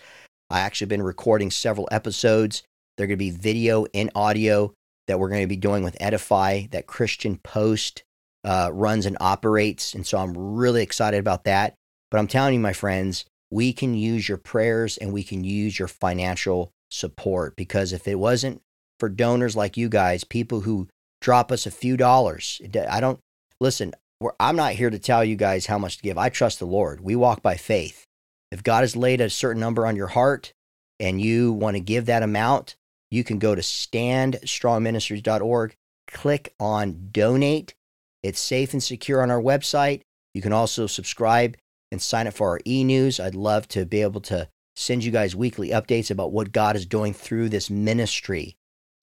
I 0.50 0.62
actually 0.62 0.88
been 0.88 1.04
recording 1.04 1.52
several 1.52 1.88
episodes. 1.92 2.64
They're 2.96 3.08
going 3.08 3.20
to 3.20 3.26
be 3.26 3.32
video 3.32 3.86
and 3.94 4.10
audio 4.16 4.74
that 5.08 5.20
we're 5.20 5.30
going 5.30 5.42
to 5.42 5.48
be 5.48 5.58
doing 5.58 5.84
with 5.84 5.98
Edify, 6.00 6.68
that 6.72 6.88
Christian 6.88 7.38
Post 7.38 8.04
uh, 8.44 8.70
runs 8.72 9.06
and 9.06 9.18
operates. 9.20 9.94
And 9.94 10.06
so 10.06 10.18
I'm 10.18 10.38
really 10.38 10.84
excited 10.84 11.20
about 11.20 11.44
that. 11.44 11.76
But 12.10 12.20
I'm 12.20 12.28
telling 12.28 12.54
you, 12.54 12.60
my 12.62 12.74
friends, 12.74 13.26
we 13.52 13.74
can 13.74 13.94
use 13.94 14.30
your 14.30 14.38
prayers 14.38 14.98
and 14.98 15.12
we 15.12 15.24
can 15.24 15.44
use 15.44 15.78
your 15.78 15.88
financial 15.88 16.72
support 16.90 17.56
because 17.58 17.92
if 17.92 18.08
it 18.08 18.16
wasn't 18.16 18.62
for 19.00 19.10
donors 19.10 19.56
like 19.56 19.76
you 19.76 19.90
guys, 19.90 20.24
people 20.24 20.62
who 20.62 20.88
drop 21.22 21.52
us 21.52 21.66
a 21.66 21.72
few 21.72 21.98
dollars, 21.98 22.62
I 22.90 23.00
don't 23.00 23.20
listen. 23.60 23.94
I'm 24.40 24.56
not 24.56 24.74
here 24.74 24.90
to 24.90 24.98
tell 24.98 25.24
you 25.24 25.36
guys 25.36 25.68
how 25.68 25.78
much 25.78 25.98
to 25.98 26.04
give. 26.04 26.18
I 26.18 26.30
trust 26.30 26.58
the 26.60 26.66
Lord. 26.66 27.02
We 27.02 27.16
walk 27.16 27.44
by 27.44 27.56
faith. 27.56 28.06
If 28.52 28.64
God 28.64 28.82
has 28.82 28.96
laid 28.96 29.22
a 29.22 29.30
certain 29.30 29.60
number 29.60 29.86
on 29.86 29.96
your 29.96 30.08
heart 30.08 30.54
and 31.00 31.22
you 31.22 31.54
want 31.54 31.76
to 31.76 31.82
give 31.82 32.08
that 32.08 32.24
amount, 32.24 32.76
you 33.12 33.24
can 33.24 33.38
go 33.40 33.54
to 33.54 33.62
standstrongministries.org, 33.62 35.76
click 36.08 36.56
on 36.60 37.10
donate. 37.12 37.76
It's 38.24 38.40
safe 38.40 38.74
and 38.74 38.84
secure 38.84 39.22
on 39.22 39.30
our 39.30 39.42
website. 39.42 40.02
You 40.34 40.42
can 40.42 40.54
also 40.54 40.88
subscribe 40.88 41.58
and 41.92 42.02
sign 42.02 42.28
up 42.28 42.34
for 42.34 42.50
our 42.50 42.60
e 42.66 42.84
news. 42.84 43.20
I'd 43.20 43.36
love 43.36 43.68
to 43.70 43.86
be 43.86 44.02
able 44.02 44.22
to 44.22 44.50
send 44.76 45.04
you 45.04 45.12
guys 45.12 45.36
weekly 45.36 45.70
updates 45.70 46.12
about 46.12 46.32
what 46.32 46.52
God 46.52 46.76
is 46.76 46.86
doing 46.86 47.14
through 47.14 47.50
this 47.50 47.70
ministry. 47.70 48.57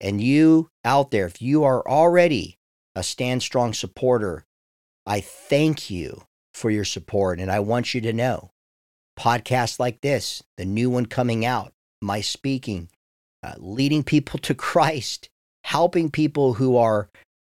And 0.05 0.21
you 0.21 0.69
out 0.85 1.11
there, 1.11 1.27
if 1.27 1.41
you 1.41 1.65
are 1.65 1.83
already 1.89 2.59
a 2.95 3.03
Stand 3.03 3.43
Strong 3.43 3.73
supporter, 3.73 4.45
I 5.07 5.21
thank 5.21 5.89
you 5.89 6.25
for 6.53 6.71
your 6.71 6.85
support. 6.85 7.41
And 7.41 7.51
I 7.51 7.61
want 7.61 7.95
you 7.95 8.03
to 8.03 8.13
know 8.13 8.51
podcasts 9.19 9.81
like 9.81 10.03
this, 10.03 10.43
the 10.59 10.67
new 10.67 10.91
one 10.91 11.07
coming 11.07 11.47
out, 11.47 11.73
my 12.03 12.21
speaking, 12.21 12.91
uh, 13.43 13.55
leading 13.57 14.05
people 14.05 14.39
to 14.41 14.55
Christ, 14.55 15.31
helping 15.65 16.11
people 16.11 16.53
who 16.53 16.77
are 16.77 17.09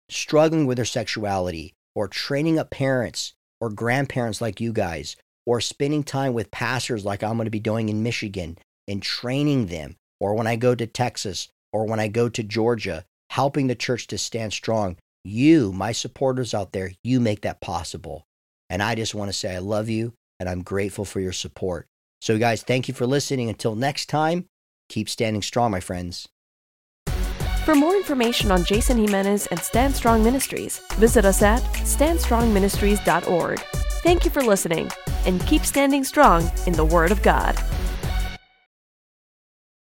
struggling 0.07 0.67
with 0.67 0.75
their 0.75 0.85
sexuality, 0.85 1.73
or 1.95 2.07
training 2.07 2.59
up 2.59 2.69
parents 2.69 3.33
or 3.59 3.71
grandparents 3.71 4.39
like 4.39 4.61
you 4.61 4.71
guys 4.71 5.15
or 5.47 5.61
spending 5.61 6.03
time 6.03 6.33
with 6.33 6.51
pastors 6.51 7.05
like 7.05 7.23
I'm 7.23 7.37
going 7.37 7.45
to 7.45 7.51
be 7.51 7.59
doing 7.59 7.89
in 7.89 8.03
Michigan 8.03 8.59
and 8.87 9.01
training 9.01 9.65
them, 9.67 9.95
or 10.19 10.35
when 10.35 10.45
I 10.45 10.57
go 10.57 10.75
to 10.75 10.85
Texas 10.85 11.49
or 11.75 11.85
when 11.85 11.99
I 11.99 12.07
go 12.07 12.29
to 12.29 12.41
Georgia, 12.41 13.03
helping 13.29 13.67
the 13.67 13.75
church 13.75 14.07
to 14.07 14.17
stand 14.17 14.53
strong. 14.53 14.95
You, 15.25 15.73
my 15.73 15.91
supporters 15.91 16.53
out 16.53 16.71
there, 16.71 16.93
you 17.03 17.19
make 17.19 17.41
that 17.41 17.59
possible. 17.59 18.25
And 18.69 18.81
I 18.81 18.95
just 18.95 19.13
want 19.13 19.27
to 19.27 19.33
say 19.33 19.53
I 19.53 19.59
love 19.59 19.89
you 19.89 20.13
and 20.39 20.47
I'm 20.47 20.63
grateful 20.63 21.03
for 21.03 21.19
your 21.19 21.33
support. 21.33 21.87
So, 22.21 22.37
guys, 22.37 22.63
thank 22.63 22.87
you 22.87 22.93
for 22.93 23.05
listening. 23.05 23.49
Until 23.49 23.75
next 23.75 24.05
time, 24.07 24.45
keep 24.87 25.09
standing 25.09 25.41
strong, 25.41 25.69
my 25.69 25.81
friends. 25.81 26.29
For 27.65 27.75
more 27.75 27.95
information 27.95 28.51
on 28.51 28.63
Jason 28.63 28.97
Jimenez 28.97 29.47
and 29.47 29.59
Stand 29.59 29.95
Strong 29.95 30.23
Ministries, 30.23 30.79
visit 30.93 31.25
us 31.25 31.41
at 31.41 31.61
standstrongministries.org. 31.61 33.59
Thank 34.03 34.23
you 34.23 34.31
for 34.31 34.43
listening, 34.43 34.89
and 35.25 35.45
keep 35.45 35.65
standing 35.65 36.05
strong 36.05 36.49
in 36.67 36.73
the 36.73 36.85
Word 36.85 37.11
of 37.11 37.21
God. 37.21 37.59